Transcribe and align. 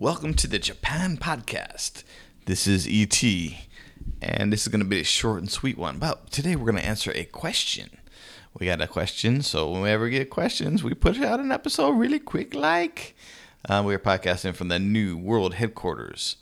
Welcome 0.00 0.32
to 0.36 0.46
the 0.46 0.58
Japan 0.58 1.18
podcast. 1.18 2.04
This 2.46 2.66
is 2.66 2.88
ET, 2.90 3.22
and 4.22 4.50
this 4.50 4.62
is 4.62 4.68
going 4.68 4.80
to 4.80 4.88
be 4.88 5.00
a 5.00 5.04
short 5.04 5.40
and 5.40 5.50
sweet 5.50 5.76
one. 5.76 5.98
But 5.98 6.30
today 6.30 6.56
we're 6.56 6.70
going 6.70 6.82
to 6.82 6.88
answer 6.88 7.12
a 7.14 7.24
question. 7.24 7.90
We 8.58 8.64
got 8.64 8.80
a 8.80 8.86
question, 8.86 9.42
so 9.42 9.70
whenever 9.70 10.04
we 10.04 10.12
get 10.12 10.30
questions, 10.30 10.82
we 10.82 10.94
put 10.94 11.20
out 11.20 11.38
an 11.38 11.52
episode 11.52 11.90
really 11.98 12.18
quick. 12.18 12.54
Like 12.54 13.14
uh, 13.68 13.82
we're 13.84 13.98
podcasting 13.98 14.54
from 14.54 14.68
the 14.68 14.78
new 14.78 15.18
world 15.18 15.52
headquarters 15.52 16.36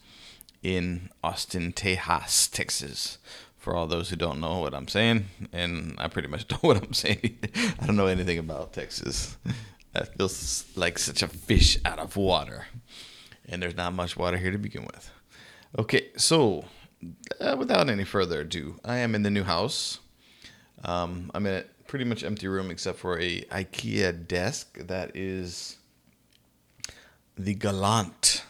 in 0.63 1.09
Austin, 1.25 1.73
Tejas, 1.73 2.49
Texas. 2.49 3.19
For 3.57 3.75
all 3.75 3.89
those 3.89 4.11
who 4.11 4.15
don't 4.17 4.41
know 4.41 4.61
what 4.61 4.73
I'm 4.73 4.87
saying, 4.87 5.31
and 5.53 5.97
I 5.99 6.07
pretty 6.07 6.29
much 6.29 6.49
know 6.53 6.59
what 6.61 6.77
I'm 6.77 6.93
saying. 6.93 7.39
I 7.81 7.87
don't 7.87 7.97
know 7.97 8.07
anything 8.07 8.39
about 8.39 8.73
Texas. 8.73 9.37
That 9.95 10.15
feels 10.17 10.65
like 10.77 10.99
such 10.99 11.23
a 11.23 11.29
fish 11.29 11.79
out 11.85 11.99
of 11.99 12.15
water 12.15 12.67
and 13.49 13.63
there's 13.63 13.77
not 13.77 13.93
much 13.93 14.17
water 14.17 14.37
here 14.37 14.51
to 14.51 14.59
begin 14.59 14.85
with. 14.85 15.11
Okay, 15.79 16.09
so 16.17 16.65
uh, 17.41 17.57
without 17.59 17.89
any 17.89 18.05
further 18.05 18.41
ado, 18.41 18.79
I 18.85 18.99
am 18.99 19.15
in 19.15 19.23
the 19.23 19.31
new 19.31 19.45
house. 19.45 19.99
Um, 20.85 21.31
I'm 21.35 21.47
in 21.47 21.55
a 21.55 21.65
pretty 21.87 22.05
much 22.05 22.23
empty 22.23 22.47
room 22.49 22.71
except 22.71 22.99
for 22.99 23.19
a 23.19 23.43
IKEA 23.43 24.27
desk 24.27 24.79
that 24.79 25.17
is 25.17 25.77
the 27.37 27.55
Galant. 27.55 28.45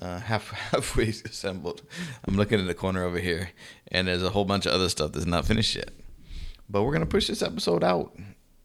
Uh, 0.00 0.18
half 0.18 0.50
halfway 0.72 1.08
assembled. 1.08 1.82
I'm 2.26 2.36
looking 2.36 2.58
in 2.58 2.66
the 2.66 2.74
corner 2.74 3.04
over 3.04 3.18
here, 3.18 3.50
and 3.88 4.08
there's 4.08 4.24
a 4.24 4.30
whole 4.30 4.44
bunch 4.44 4.66
of 4.66 4.72
other 4.72 4.88
stuff 4.88 5.12
that's 5.12 5.26
not 5.26 5.46
finished 5.46 5.76
yet. 5.76 5.90
But 6.68 6.82
we're 6.82 6.92
gonna 6.92 7.06
push 7.06 7.28
this 7.28 7.42
episode 7.42 7.84
out. 7.84 8.16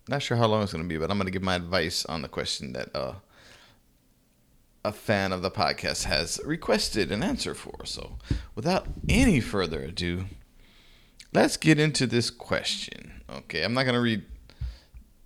Not 0.08 0.24
sure 0.24 0.38
how 0.38 0.48
long 0.48 0.64
it's 0.64 0.72
gonna 0.72 0.86
be, 0.86 0.98
but 0.98 1.12
I'm 1.12 1.20
gonna 1.20 1.30
give 1.30 1.44
my 1.44 1.56
advice 1.56 2.04
on 2.06 2.24
the 2.24 2.28
question 2.28 2.74
that 2.74 2.90
uh, 2.96 3.14
a 4.84 4.92
fan 4.92 5.32
of 5.32 5.42
the 5.42 5.52
podcast 5.52 6.06
has 6.06 6.40
requested 6.46 7.12
an 7.12 7.24
answer 7.24 7.54
for. 7.54 7.86
So, 7.86 8.18
without 8.56 8.88
any 9.08 9.40
further 9.40 9.82
ado, 9.82 10.26
let's 11.34 11.58
get 11.58 11.80
into 11.80 12.08
this 12.08 12.30
question. 12.30 13.22
Okay, 13.30 13.64
I'm 13.64 13.74
not 13.74 13.84
going 13.84 13.96
to 13.96 14.02
read 14.02 14.24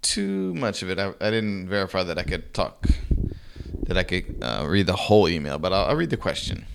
too 0.01 0.53
much 0.55 0.81
of 0.81 0.89
it. 0.89 0.99
I, 0.99 1.13
I, 1.21 1.29
didn't 1.29 1.69
verify 1.69 2.03
that 2.03 2.17
I 2.17 2.23
could 2.23 2.53
talk, 2.53 2.87
that 3.83 3.97
I 3.97 4.03
could 4.03 4.37
uh, 4.41 4.65
read 4.67 4.87
the 4.87 4.95
whole 4.95 5.29
email, 5.29 5.59
but 5.59 5.71
I'll, 5.71 5.85
I'll, 5.85 5.95
read 5.95 6.09
the 6.09 6.17
question. 6.17 6.65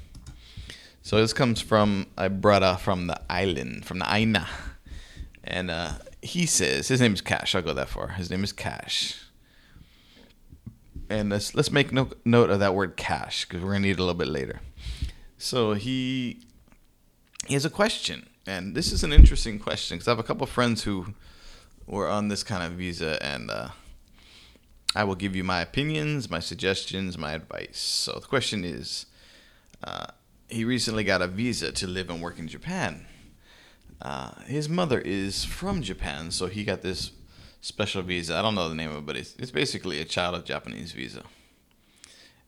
So, 1.03 1.17
this 1.17 1.33
comes 1.33 1.61
from 1.61 2.07
a 2.17 2.31
brother 2.31 2.79
from 2.81 3.07
the 3.09 3.21
island, 3.29 3.87
from 3.87 3.99
the 3.99 4.07
Aina. 4.13 4.47
And 5.43 5.71
uh, 5.71 5.93
he 6.21 6.47
says, 6.47 6.89
his 6.89 7.01
name 7.01 7.15
is 7.15 7.23
Cash. 7.23 7.55
I'll 7.55 7.63
go 7.63 7.73
that 7.73 7.89
far. 7.89 8.09
His 8.09 8.31
name 8.31 8.45
is 8.45 8.53
Cash 8.53 9.28
and 11.11 11.31
let's 11.31 11.55
let's 11.55 11.71
make 11.71 11.93
no, 11.93 12.11
note 12.25 12.51
of 12.51 12.61
that 12.61 12.75
word 12.75 12.97
cash 12.97 13.45
because 13.45 13.63
we're 13.63 13.73
gonna 13.73 13.81
need 13.81 13.91
it 13.93 13.99
a 13.99 14.03
little 14.03 14.15
bit 14.15 14.29
later. 14.29 14.61
So 15.39 15.75
he 15.75 16.41
he 17.47 17.55
has 17.55 17.65
a 17.65 17.71
question, 17.71 18.29
and 18.47 18.75
this 18.75 18.93
is 18.93 19.03
an 19.05 19.13
interesting 19.13 19.59
question 19.59 19.97
because 19.97 20.09
I 20.09 20.11
have 20.11 20.19
a 20.19 20.25
couple 20.25 20.45
of 20.45 20.51
friends 20.51 20.83
who 20.85 21.15
were 21.87 22.09
on 22.09 22.29
this 22.29 22.43
kind 22.43 22.63
of 22.63 22.73
visa, 22.73 23.23
and 23.23 23.51
uh, 23.51 23.69
I 24.95 25.05
will 25.05 25.15
give 25.15 25.35
you 25.35 25.45
my 25.45 25.61
opinions, 25.61 26.31
my 26.31 26.41
suggestions, 26.41 27.17
my 27.17 27.33
advice. 27.33 27.79
So 27.79 28.13
the 28.21 28.27
question 28.27 28.65
is, 28.65 29.07
uh, 29.83 30.07
he 30.49 30.65
recently 30.65 31.05
got 31.05 31.23
a 31.23 31.27
visa 31.27 31.73
to 31.73 31.87
live 31.87 32.11
and 32.11 32.23
work 32.23 32.39
in 32.39 32.49
Japan. 32.49 33.07
Uh, 34.01 34.33
his 34.43 34.69
mother 34.69 35.01
is 35.01 35.45
from 35.45 35.83
Japan, 35.83 36.31
so 36.31 36.47
he 36.47 36.65
got 36.65 36.83
this 36.83 37.11
special 37.61 38.03
visa. 38.03 38.37
I 38.37 38.43
don't 38.43 38.55
know 38.55 38.69
the 38.69 38.75
name 38.75 38.91
of 38.91 38.99
it, 38.99 39.07
but 39.07 39.17
it's, 39.17 39.35
it's 39.39 39.51
basically 39.51 40.01
a 40.01 40.05
child 40.05 40.35
of 40.35 40.45
Japanese 40.45 40.93
visa. 40.93 41.23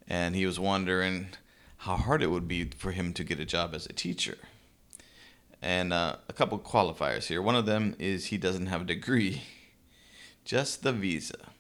And 0.09 0.35
he 0.35 0.47
was 0.47 0.59
wondering 0.59 1.29
how 1.79 1.97
hard 1.97 2.23
it 2.23 2.31
would 2.31 2.49
be 2.49 2.65
for 2.65 2.93
him 2.93 3.13
to 3.15 3.25
get 3.25 3.41
a 3.41 3.45
job 3.45 3.75
as 3.75 3.87
a 3.87 3.93
teacher. 3.93 4.39
And 5.63 5.93
uh, 5.93 6.17
a 6.29 6.33
couple 6.33 6.59
qualifiers 6.59 7.27
here. 7.27 7.43
One 7.43 7.55
of 7.55 7.67
them 7.67 7.95
is 7.99 8.27
he 8.27 8.39
doesn't 8.39 8.67
have 8.67 8.83
a 8.83 8.85
degree, 8.87 9.43
just 10.45 10.83
the 10.83 10.93
visa. 10.93 11.51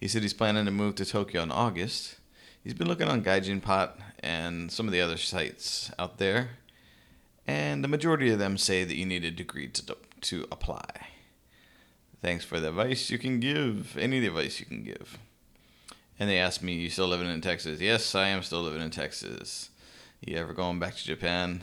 He 0.00 0.08
said 0.08 0.22
he's 0.22 0.34
planning 0.34 0.64
to 0.66 0.70
move 0.70 0.94
to 0.96 1.04
Tokyo 1.04 1.42
in 1.42 1.50
August. 1.50 2.16
He's 2.62 2.74
been 2.74 2.88
looking 2.88 3.08
on 3.08 3.22
Gaijin 3.22 3.62
Pot 3.62 3.98
and 4.20 4.70
some 4.72 4.86
of 4.86 4.92
the 4.92 5.00
other 5.00 5.16
sites 5.16 5.90
out 5.98 6.18
there, 6.18 6.50
and 7.46 7.84
the 7.84 7.88
majority 7.88 8.30
of 8.30 8.38
them 8.38 8.58
say 8.58 8.84
that 8.84 8.96
you 8.96 9.06
need 9.06 9.24
a 9.24 9.30
degree 9.30 9.68
to, 9.68 9.96
to 10.22 10.46
apply. 10.50 10.84
Thanks 12.26 12.44
for 12.44 12.58
the 12.58 12.70
advice 12.70 13.08
you 13.08 13.18
can 13.18 13.38
give. 13.38 13.96
Any 13.96 14.26
advice 14.26 14.58
you 14.58 14.66
can 14.66 14.82
give. 14.82 15.16
And 16.18 16.28
they 16.28 16.38
asked 16.38 16.60
me, 16.60 16.72
You 16.72 16.90
still 16.90 17.06
living 17.06 17.30
in 17.30 17.40
Texas? 17.40 17.80
Yes, 17.80 18.16
I 18.16 18.26
am 18.26 18.42
still 18.42 18.62
living 18.62 18.82
in 18.82 18.90
Texas. 18.90 19.70
You 20.20 20.36
ever 20.38 20.52
going 20.52 20.80
back 20.80 20.96
to 20.96 21.04
Japan? 21.04 21.60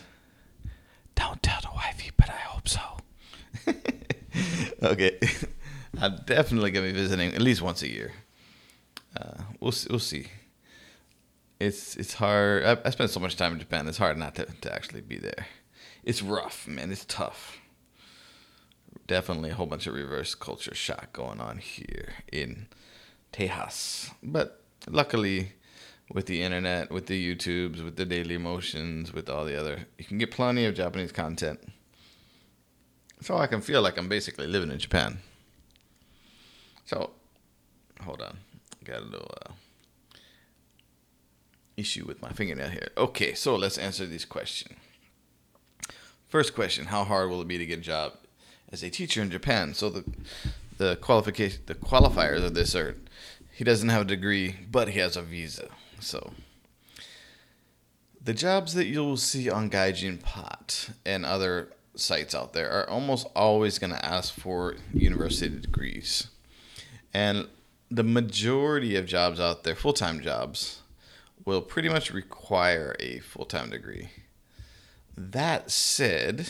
Don't 1.15 1.43
tell 1.43 1.59
the 1.59 1.67
wifey, 1.75 2.11
but 2.15 2.29
I 2.29 2.37
hope 2.37 2.69
so. 2.69 2.79
okay. 4.83 5.19
I'm 6.01 6.21
definitely 6.25 6.71
going 6.71 6.87
to 6.87 6.93
be 6.93 6.97
visiting 6.97 7.33
at 7.33 7.41
least 7.41 7.61
once 7.61 7.81
a 7.81 7.91
year. 7.91 8.13
Uh, 9.19 9.41
we'll, 9.59 9.73
we'll 9.89 9.99
see. 9.99 10.27
It's 11.59 11.97
it's 11.97 12.13
hard. 12.13 12.63
I, 12.63 12.77
I 12.85 12.89
spent 12.91 13.09
so 13.09 13.19
much 13.19 13.35
time 13.35 13.51
in 13.51 13.59
Japan. 13.59 13.85
It's 13.89 13.97
hard 13.97 14.17
not 14.17 14.35
to, 14.35 14.45
to 14.45 14.73
actually 14.73 15.01
be 15.01 15.17
there. 15.17 15.45
It's 16.05 16.21
rough, 16.21 16.69
man. 16.69 16.89
It's 16.89 17.03
tough 17.03 17.59
definitely 19.07 19.51
a 19.51 19.55
whole 19.55 19.65
bunch 19.65 19.87
of 19.87 19.93
reverse 19.93 20.35
culture 20.35 20.75
shock 20.75 21.13
going 21.13 21.39
on 21.39 21.57
here 21.57 22.13
in 22.31 22.67
Tejas. 23.31 24.11
But 24.21 24.61
luckily, 24.87 25.53
with 26.11 26.25
the 26.27 26.41
internet, 26.41 26.91
with 26.91 27.07
the 27.07 27.35
YouTubes, 27.35 27.83
with 27.83 27.95
the 27.95 28.05
Daily 28.05 28.37
Motions, 28.37 29.13
with 29.13 29.29
all 29.29 29.45
the 29.45 29.59
other, 29.59 29.87
you 29.97 30.05
can 30.05 30.17
get 30.17 30.31
plenty 30.31 30.65
of 30.65 30.75
Japanese 30.75 31.11
content. 31.11 31.59
So 33.21 33.37
I 33.37 33.47
can 33.47 33.61
feel 33.61 33.81
like 33.81 33.97
I'm 33.97 34.09
basically 34.09 34.47
living 34.47 34.71
in 34.71 34.79
Japan. 34.79 35.19
So, 36.85 37.11
hold 38.01 38.21
on. 38.21 38.37
Got 38.83 39.01
a 39.01 39.05
little 39.05 39.31
uh, 39.47 39.53
issue 41.77 42.05
with 42.05 42.21
my 42.21 42.29
fingernail 42.29 42.69
here. 42.69 42.89
Okay, 42.97 43.33
so 43.33 43.55
let's 43.55 43.77
answer 43.77 44.05
this 44.05 44.25
question. 44.25 44.75
First 46.27 46.53
question 46.53 46.87
How 46.87 47.05
hard 47.05 47.29
will 47.29 47.41
it 47.41 47.47
be 47.47 47.57
to 47.57 47.65
get 47.65 47.79
a 47.79 47.81
job 47.81 48.13
as 48.73 48.81
a 48.83 48.89
teacher 48.89 49.21
in 49.21 49.29
Japan. 49.29 49.73
So 49.73 49.89
the 49.89 50.03
the 50.77 50.97
qualification 50.97 51.61
the 51.67 51.75
qualifiers 51.75 52.43
of 52.43 52.55
this 52.55 52.75
are 52.75 52.97
he 53.53 53.63
doesn't 53.63 53.89
have 53.89 54.01
a 54.01 54.05
degree, 54.05 54.55
but 54.69 54.89
he 54.89 54.99
has 54.99 55.15
a 55.15 55.21
visa. 55.21 55.69
So 55.99 56.33
the 58.21 58.33
jobs 58.33 58.73
that 58.73 58.87
you'll 58.87 59.17
see 59.17 59.49
on 59.49 59.69
Gaijin 59.69 60.21
Pot 60.21 60.89
and 61.05 61.23
other 61.25 61.69
sites 61.95 62.33
out 62.33 62.53
there 62.53 62.71
are 62.71 62.89
almost 62.89 63.27
always 63.35 63.77
going 63.77 63.93
to 63.93 64.03
ask 64.03 64.33
for 64.33 64.75
university 64.91 65.59
degrees. 65.59 66.27
And 67.13 67.47
the 67.91 68.03
majority 68.03 68.95
of 68.95 69.05
jobs 69.05 69.39
out 69.39 69.63
there, 69.63 69.75
full 69.75 69.93
time 69.93 70.19
jobs, 70.19 70.81
will 71.45 71.61
pretty 71.61 71.89
much 71.89 72.11
require 72.11 72.95
a 72.99 73.19
full 73.19 73.45
time 73.45 73.69
degree. 73.69 74.09
That 75.15 75.69
said, 75.69 76.49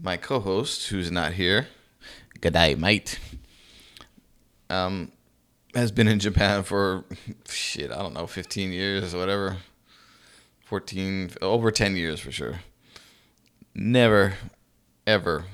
my 0.00 0.16
co-host, 0.16 0.88
who's 0.88 1.10
not 1.10 1.32
here, 1.34 1.68
G'day, 2.40 2.78
mate, 2.78 3.18
um, 4.70 5.10
has 5.74 5.90
been 5.90 6.06
in 6.06 6.20
Japan 6.20 6.62
for 6.62 7.04
shit, 7.48 7.90
I 7.90 7.96
don't 7.96 8.14
know, 8.14 8.26
15 8.26 8.72
years 8.72 9.12
or 9.12 9.18
whatever. 9.18 9.56
14, 10.64 11.30
over 11.40 11.70
10 11.70 11.96
years 11.96 12.20
for 12.20 12.30
sure. 12.30 12.60
Never, 13.74 14.34
ever. 15.06 15.46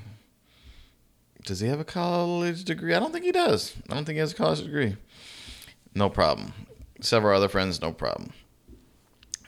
Does 1.44 1.60
he 1.60 1.68
have 1.68 1.80
a 1.80 1.84
college 1.84 2.64
degree? 2.64 2.94
I 2.94 2.98
don't 2.98 3.12
think 3.12 3.24
he 3.24 3.32
does. 3.32 3.74
I 3.88 3.94
don't 3.94 4.04
think 4.04 4.16
he 4.16 4.20
has 4.20 4.32
a 4.32 4.36
college 4.36 4.62
degree. 4.62 4.96
No 5.94 6.10
problem. 6.10 6.52
Several 7.00 7.36
other 7.36 7.48
friends, 7.48 7.80
no 7.80 7.92
problem. 7.92 8.32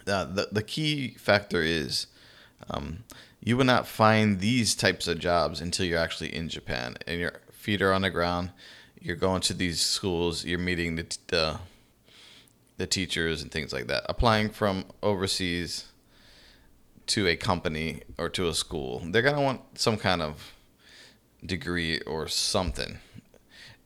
Uh, 0.06 0.24
the 0.24 0.48
the 0.52 0.62
key 0.62 1.14
factor 1.18 1.62
is 1.62 2.06
um, 2.70 3.02
you 3.40 3.56
will 3.56 3.64
not 3.64 3.86
find 3.86 4.40
these 4.40 4.74
types 4.74 5.06
of 5.06 5.18
jobs 5.18 5.60
until 5.60 5.86
you're 5.86 5.98
actually 5.98 6.34
in 6.34 6.48
Japan 6.48 6.96
and 7.06 7.20
your 7.20 7.40
feet 7.52 7.82
are 7.82 7.92
on 7.92 8.02
the 8.02 8.10
ground. 8.10 8.50
You're 9.00 9.16
going 9.16 9.40
to 9.42 9.54
these 9.54 9.80
schools. 9.80 10.44
You're 10.44 10.58
meeting 10.58 10.96
the 10.96 11.18
the, 11.28 11.58
the 12.76 12.86
teachers 12.86 13.42
and 13.42 13.50
things 13.50 13.72
like 13.72 13.86
that. 13.86 14.04
Applying 14.08 14.50
from 14.50 14.84
overseas 15.02 15.86
to 17.08 17.28
a 17.28 17.36
company 17.36 18.02
or 18.18 18.28
to 18.30 18.48
a 18.48 18.54
school, 18.54 19.02
they're 19.10 19.22
gonna 19.22 19.42
want 19.42 19.78
some 19.78 19.96
kind 19.96 20.22
of 20.22 20.52
degree 21.44 22.00
or 22.00 22.26
something, 22.26 22.98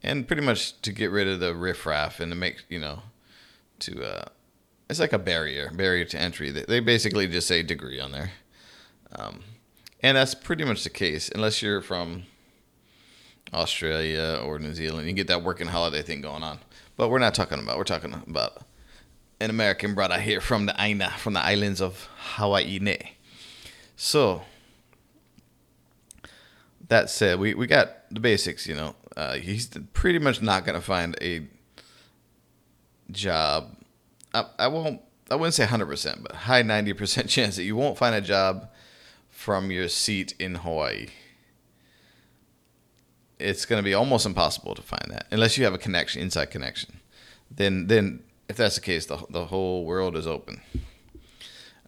and 0.02 0.26
pretty 0.26 0.42
much 0.42 0.80
to 0.82 0.92
get 0.92 1.10
rid 1.10 1.28
of 1.28 1.40
the 1.40 1.54
riffraff 1.54 2.20
and 2.20 2.32
to 2.32 2.36
make 2.36 2.64
you 2.68 2.78
know 2.78 3.02
to 3.80 4.02
uh, 4.02 4.24
it's 4.88 5.00
like 5.00 5.12
a 5.12 5.18
barrier 5.18 5.70
barrier 5.70 6.04
to 6.04 6.18
entry. 6.18 6.50
They, 6.50 6.64
they 6.64 6.80
basically 6.80 7.26
just 7.26 7.48
say 7.48 7.62
degree 7.62 8.00
on 8.00 8.12
there. 8.12 8.30
Um, 9.14 9.40
and 10.02 10.16
that's 10.16 10.34
pretty 10.34 10.64
much 10.64 10.84
the 10.84 10.90
case, 10.90 11.30
unless 11.34 11.62
you're 11.62 11.82
from 11.82 12.24
Australia 13.52 14.40
or 14.44 14.58
New 14.58 14.74
Zealand. 14.74 15.08
You 15.08 15.12
get 15.14 15.26
that 15.28 15.42
working 15.42 15.66
holiday 15.66 16.02
thing 16.02 16.20
going 16.20 16.42
on. 16.42 16.58
But 16.96 17.08
we're 17.08 17.18
not 17.18 17.34
talking 17.34 17.58
about. 17.58 17.78
We're 17.78 17.84
talking 17.84 18.12
about 18.12 18.62
an 19.40 19.50
American 19.50 19.94
brother 19.94 20.18
here 20.20 20.40
from 20.40 20.66
the 20.66 20.74
Aina, 20.78 21.10
from 21.18 21.32
the 21.32 21.40
islands 21.40 21.80
of 21.80 22.08
Hawaii. 22.16 22.78
Ne. 22.78 23.16
So, 23.96 24.42
that 26.88 27.10
said, 27.10 27.38
we, 27.38 27.54
we 27.54 27.66
got 27.66 27.88
the 28.10 28.20
basics, 28.20 28.66
you 28.66 28.74
know. 28.74 28.94
Uh, 29.16 29.34
he's 29.36 29.68
pretty 29.92 30.18
much 30.18 30.42
not 30.42 30.64
going 30.64 30.78
to 30.78 30.84
find 30.84 31.16
a 31.20 31.46
job. 33.10 33.76
I, 34.34 34.44
I 34.58 34.68
won't, 34.68 35.00
I 35.30 35.36
wouldn't 35.36 35.54
say 35.54 35.64
100%, 35.64 36.22
but 36.22 36.32
high 36.32 36.62
90% 36.62 37.28
chance 37.28 37.56
that 37.56 37.64
you 37.64 37.76
won't 37.76 37.96
find 37.98 38.14
a 38.14 38.20
job 38.20 38.68
from 39.40 39.70
your 39.70 39.88
seat 39.88 40.34
in 40.38 40.56
Hawaii. 40.56 41.06
It's 43.38 43.64
going 43.64 43.78
to 43.78 43.82
be 43.82 43.94
almost 43.94 44.26
impossible 44.26 44.74
to 44.74 44.82
find 44.82 45.06
that 45.08 45.28
unless 45.30 45.56
you 45.56 45.64
have 45.64 45.72
a 45.72 45.78
connection, 45.78 46.20
inside 46.20 46.50
connection. 46.50 47.00
Then, 47.50 47.86
then 47.86 48.22
if 48.50 48.56
that's 48.56 48.74
the 48.74 48.82
case, 48.82 49.06
the, 49.06 49.16
the 49.30 49.46
whole 49.46 49.86
world 49.86 50.14
is 50.14 50.26
open. 50.26 50.60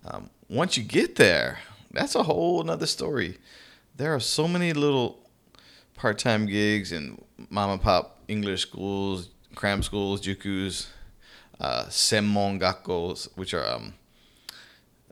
Um, 0.02 0.30
once 0.48 0.78
you 0.78 0.82
get 0.82 1.16
there, 1.16 1.58
that's 1.90 2.14
a 2.14 2.22
whole 2.22 2.62
another 2.62 2.86
story. 2.86 3.36
There 3.98 4.14
are 4.14 4.20
so 4.20 4.48
many 4.48 4.72
little 4.72 5.20
part-time 5.94 6.46
gigs 6.46 6.90
and 6.90 7.22
mom 7.50 7.68
and 7.68 7.82
pop 7.82 8.18
English 8.28 8.62
schools, 8.62 9.28
cram 9.54 9.82
schools, 9.82 10.22
jukus, 10.22 10.86
uh, 11.60 11.84
semmon 11.90 12.58
gakkos, 12.58 13.28
which 13.36 13.52
are 13.52 13.68
um, 13.68 13.92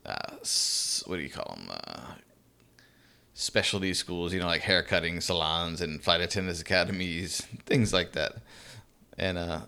uh, 0.06 0.36
what 1.04 1.16
do 1.16 1.22
you 1.22 1.28
call 1.28 1.54
them? 1.54 1.68
Uh, 1.70 2.14
specialty 3.40 3.94
schools, 3.94 4.34
you 4.34 4.40
know, 4.40 4.46
like 4.46 4.60
haircutting 4.62 5.20
salons 5.20 5.80
and 5.80 6.02
flight 6.02 6.20
attendants 6.20 6.60
academies, 6.60 7.46
things 7.64 7.90
like 7.90 8.12
that. 8.12 8.34
And 9.16 9.38
uh, 9.38 9.60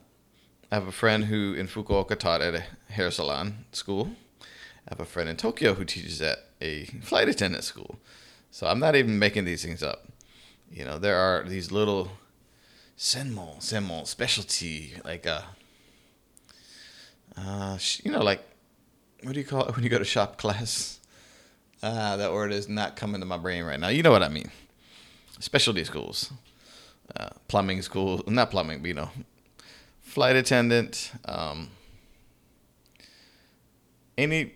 I 0.70 0.74
have 0.74 0.86
a 0.86 0.92
friend 0.92 1.24
who 1.24 1.54
in 1.54 1.68
Fukuoka 1.68 2.18
taught 2.18 2.42
at 2.42 2.54
a 2.54 2.64
hair 2.92 3.10
salon 3.10 3.64
school. 3.72 4.10
I 4.42 4.90
have 4.90 5.00
a 5.00 5.06
friend 5.06 5.28
in 5.28 5.36
Tokyo 5.36 5.72
who 5.72 5.86
teaches 5.86 6.20
at 6.20 6.38
a 6.60 6.84
flight 7.02 7.28
attendant 7.28 7.64
school. 7.64 7.98
So 8.50 8.66
I'm 8.66 8.78
not 8.78 8.94
even 8.94 9.18
making 9.18 9.46
these 9.46 9.64
things 9.64 9.82
up. 9.82 10.06
You 10.70 10.84
know, 10.84 10.98
there 10.98 11.16
are 11.16 11.42
these 11.42 11.72
little 11.72 12.10
senmo, 12.98 13.56
senmo 13.58 14.06
specialty, 14.06 14.94
like 15.02 15.26
uh, 15.26 15.42
uh, 17.38 17.78
you 18.04 18.10
know, 18.10 18.22
like 18.22 18.42
what 19.22 19.32
do 19.32 19.40
you 19.40 19.46
call 19.46 19.64
it 19.66 19.74
when 19.74 19.82
you 19.82 19.90
go 19.90 19.98
to 19.98 20.04
shop 20.04 20.36
class? 20.36 20.98
Uh, 21.82 22.16
that 22.16 22.32
word 22.32 22.52
is 22.52 22.68
not 22.68 22.94
coming 22.94 23.20
to 23.20 23.26
my 23.26 23.36
brain 23.36 23.64
right 23.64 23.80
now. 23.80 23.88
You 23.88 24.02
know 24.02 24.12
what 24.12 24.22
I 24.22 24.28
mean? 24.28 24.50
Specialty 25.40 25.82
schools, 25.82 26.32
uh, 27.16 27.30
plumbing 27.48 27.82
school, 27.82 28.22
not 28.28 28.50
plumbing, 28.50 28.80
but 28.80 28.88
you 28.88 28.94
know, 28.94 29.10
flight 30.00 30.36
attendant, 30.36 31.10
um, 31.24 31.70
any 34.16 34.52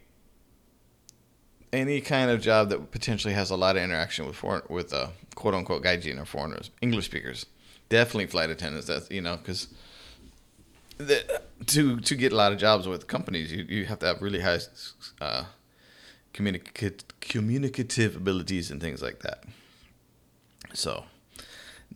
any 1.73 2.00
kind 2.00 2.31
of 2.31 2.40
job 2.40 2.70
that 2.70 2.90
potentially 2.93 3.34
has 3.34 3.50
a 3.50 3.56
lot 3.56 3.76
of 3.76 3.82
interaction 3.82 4.26
with 4.26 4.37
foreign 4.37 4.62
with 4.69 4.94
uh, 4.94 5.08
quote 5.34 5.55
unquote 5.55 5.82
gaijin 5.82 6.20
or 6.20 6.25
foreigners, 6.25 6.70
English 6.81 7.06
speakers, 7.06 7.46
definitely 7.88 8.26
flight 8.26 8.50
attendants. 8.50 8.87
That's 8.87 9.11
you 9.11 9.20
know 9.20 9.37
because 9.37 9.67
to 11.67 12.00
to 12.00 12.14
get 12.14 12.32
a 12.32 12.37
lot 12.37 12.52
of 12.52 12.58
jobs 12.58 12.87
with 12.87 13.08
companies, 13.08 13.50
you, 13.50 13.64
you 13.69 13.84
have 13.87 13.99
to 13.99 14.06
have 14.06 14.23
really 14.23 14.40
high 14.40 14.61
uh, 15.20 15.44
communicative 16.37 17.05
communicative 17.21 18.15
abilities 18.15 18.71
and 18.71 18.81
things 18.81 19.03
like 19.03 19.21
that. 19.21 19.44
So 20.75 21.05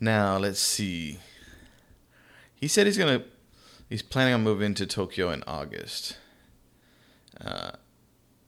now 0.01 0.39
let's 0.39 0.61
see. 0.61 1.19
He 2.55 2.67
said 2.67 2.87
he's 2.87 2.99
gonna 2.99 3.23
he's 3.89 4.03
planning 4.03 4.35
on 4.35 4.43
moving 4.43 4.75
to 4.75 4.87
Tokyo 4.87 5.31
in 5.31 5.45
August. 5.47 6.17
Uh, 7.41 7.73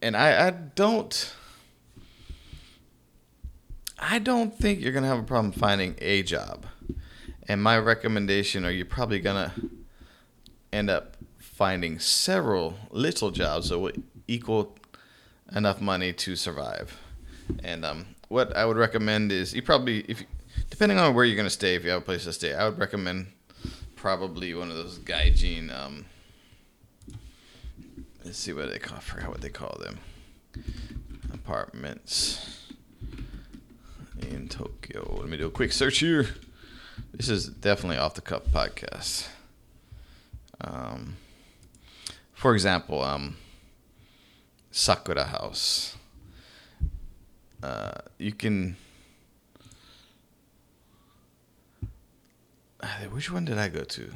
and 0.00 0.16
I, 0.16 0.48
I 0.48 0.50
don't 0.50 1.34
I 3.98 4.18
don't 4.18 4.56
think 4.56 4.80
you're 4.80 4.92
gonna 4.92 5.06
have 5.06 5.20
a 5.20 5.24
problem 5.24 5.52
finding 5.52 5.94
a 6.00 6.22
job. 6.22 6.66
And 7.48 7.62
my 7.62 7.78
recommendation, 7.78 8.64
or 8.64 8.70
you're 8.70 8.86
probably 8.86 9.20
gonna 9.20 9.52
end 10.72 10.88
up 10.88 11.18
finding 11.38 11.98
several 11.98 12.74
little 12.90 13.30
jobs 13.30 13.68
that 13.68 13.78
will 13.78 13.92
equal 14.26 14.76
enough 15.54 15.80
money 15.80 16.12
to 16.12 16.36
survive. 16.36 16.98
And 17.62 17.84
um, 17.84 18.06
what 18.28 18.56
I 18.56 18.64
would 18.64 18.76
recommend 18.76 19.32
is 19.32 19.54
you 19.54 19.62
probably, 19.62 20.00
if 20.08 20.24
depending 20.70 20.98
on 20.98 21.14
where 21.14 21.24
you're 21.24 21.36
gonna 21.36 21.50
stay, 21.50 21.74
if 21.74 21.84
you 21.84 21.90
have 21.90 22.02
a 22.02 22.04
place 22.04 22.24
to 22.24 22.32
stay, 22.32 22.54
I 22.54 22.68
would 22.68 22.78
recommend 22.78 23.26
probably 23.96 24.54
one 24.54 24.70
of 24.70 24.76
those 24.76 24.98
gaijin. 24.98 25.72
Um, 25.72 26.06
let's 28.24 28.38
see 28.38 28.52
what 28.52 28.70
they 28.70 28.78
call. 28.78 28.96
I 28.96 29.00
forgot 29.00 29.28
what 29.28 29.40
they 29.40 29.48
call 29.48 29.78
them. 29.80 29.98
Apartments 31.32 32.68
in 34.20 34.48
Tokyo. 34.48 35.18
Let 35.20 35.28
me 35.28 35.36
do 35.36 35.46
a 35.46 35.50
quick 35.50 35.72
search 35.72 35.98
here. 35.98 36.28
This 37.12 37.28
is 37.28 37.48
definitely 37.48 37.98
off 37.98 38.14
the 38.14 38.20
cuff 38.20 38.44
podcast. 38.46 39.28
Um, 40.60 41.16
for 42.32 42.54
example, 42.54 43.02
um, 43.02 43.36
Sakura 44.72 45.24
House. 45.24 45.96
Uh, 47.62 47.92
you 48.18 48.32
can 48.32 48.76
which 53.10 53.30
one 53.30 53.44
did 53.44 53.58
I 53.58 53.68
go 53.68 53.84
to? 53.84 54.10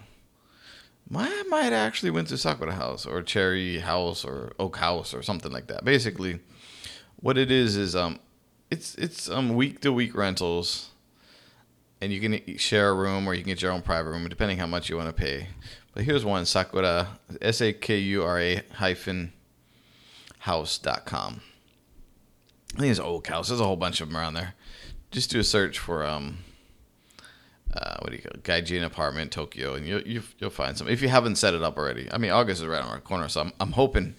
My, 1.09 1.29
I 1.29 1.43
might 1.49 1.73
actually 1.73 2.11
went 2.11 2.29
to 2.29 2.39
Sakura 2.39 2.73
House 2.73 3.07
or 3.07 3.23
Cherry 3.23 3.79
House 3.79 4.25
or 4.25 4.53
Oak 4.59 4.79
House 4.79 5.15
or 5.15 5.23
something 5.23 5.53
like 5.53 5.69
that. 5.69 5.85
Basically, 5.85 6.41
what 7.21 7.39
it 7.39 7.51
is 7.51 7.77
is 7.77 7.95
um, 7.95 8.19
it's 8.71 8.97
it's 8.97 9.31
um 9.31 9.55
week 9.55 9.81
to 9.83 9.93
week 9.93 10.17
rentals, 10.17 10.91
and 12.01 12.13
you 12.13 12.21
can 12.21 12.59
share 12.59 12.89
a 12.89 12.95
room 12.95 13.29
or 13.29 13.35
you 13.35 13.43
can 13.43 13.53
get 13.53 13.63
your 13.63 13.71
own 13.71 13.83
private 13.83 14.11
room 14.11 14.29
depending 14.29 14.59
how 14.59 14.67
much 14.67 14.91
you 14.91 14.97
want 14.97 15.09
to 15.09 15.13
pay. 15.13 15.47
But 15.95 16.05
here's 16.05 16.25
one 16.25 16.45
Sakura 16.45 17.09
S 17.41 17.61
A 17.61 17.73
K 17.73 17.99
U 17.99 18.25
R 18.25 18.41
A 18.41 18.63
hyphen 18.75 19.33
house.com. 20.39 21.41
I 22.75 22.79
think 22.79 22.91
it's 22.91 23.01
Oak 23.01 23.27
House. 23.29 23.49
There's 23.49 23.61
a 23.61 23.65
whole 23.65 23.77
bunch 23.77 24.01
of 24.01 24.09
them 24.09 24.17
around 24.17 24.35
there. 24.35 24.55
Just 25.11 25.31
do 25.31 25.41
a 25.41 25.45
search 25.45 25.79
for 25.79 26.05
um 26.05 26.39
uh, 27.75 27.97
what 28.01 28.11
do 28.11 28.17
you 28.17 28.23
call 28.23 28.33
it? 28.33 28.43
Gaijin 28.43 28.85
apartment 28.85 29.31
Tokyo, 29.31 29.75
and 29.75 29.87
you'll 29.87 30.03
you, 30.03 30.23
you'll 30.39 30.51
find 30.51 30.77
some 30.77 30.89
if 30.89 31.03
you 31.03 31.09
haven't 31.09 31.37
set 31.37 31.55
it 31.55 31.63
up 31.63 31.77
already. 31.77 32.11
I 32.11 32.19
mean, 32.19 32.31
August 32.31 32.63
is 32.63 32.67
right 32.67 32.81
around 32.81 32.95
the 32.95 33.01
corner, 33.01 33.29
so 33.29 33.43
I'm 33.43 33.53
I'm 33.61 33.73
hoping 33.73 34.15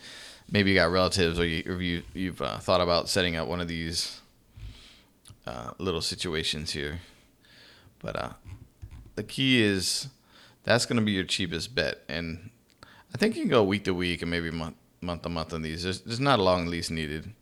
maybe 0.52 0.72
you 0.72 0.75
got 0.75 0.92
relatives 0.92 1.40
or 1.40 1.46
you 1.46 1.64
or 1.66 1.81
you 1.81 2.04
you've 2.14 2.42
uh, 2.42 2.57
thought 2.59 2.81
about 2.81 3.09
setting 3.09 3.36
up 3.36 3.47
one 3.47 3.62
of 3.62 3.68
these 3.68 4.21
uh, 5.45 5.71
little 5.80 6.02
situations 6.02 6.71
here. 6.71 7.00
But 8.00 8.16
uh, 8.16 8.30
the 9.16 9.24
key 9.24 9.64
is 9.64 10.09
that's 10.64 10.86
going 10.86 11.00
to 11.00 11.06
be 11.06 11.14
your 11.14 11.24
cheapest 11.24 11.74
bet, 11.74 12.04
and 12.07 12.50
I 13.14 13.18
think 13.18 13.36
you 13.36 13.44
can 13.44 13.50
go 13.50 13.64
week 13.64 13.86
to 13.86 13.94
week 13.94 14.21
and 14.21 14.30
maybe 14.30 14.52
month 14.52 14.76
month 15.07 15.23
to 15.23 15.30
month 15.30 15.54
on 15.54 15.64
these. 15.64 15.83
There's 15.83 16.02
there's 16.02 16.19
not 16.19 16.40
a 16.40 16.44
long 16.44 16.68
lease 16.68 16.90
needed. 16.90 17.33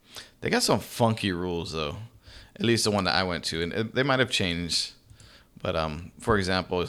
They 0.42 0.50
got 0.50 0.64
some 0.64 0.80
funky 0.80 1.32
rules 1.32 1.74
though, 1.74 1.98
at 2.56 2.66
least 2.66 2.86
the 2.86 2.92
one 2.92 3.04
that 3.04 3.16
I 3.16 3.24
went 3.24 3.44
to, 3.46 3.62
and 3.62 3.92
they 3.94 4.04
might 4.04 4.20
have 4.20 4.32
changed 4.32 4.94
but 5.66 5.76
um, 5.76 6.12
for 6.20 6.38
example, 6.38 6.86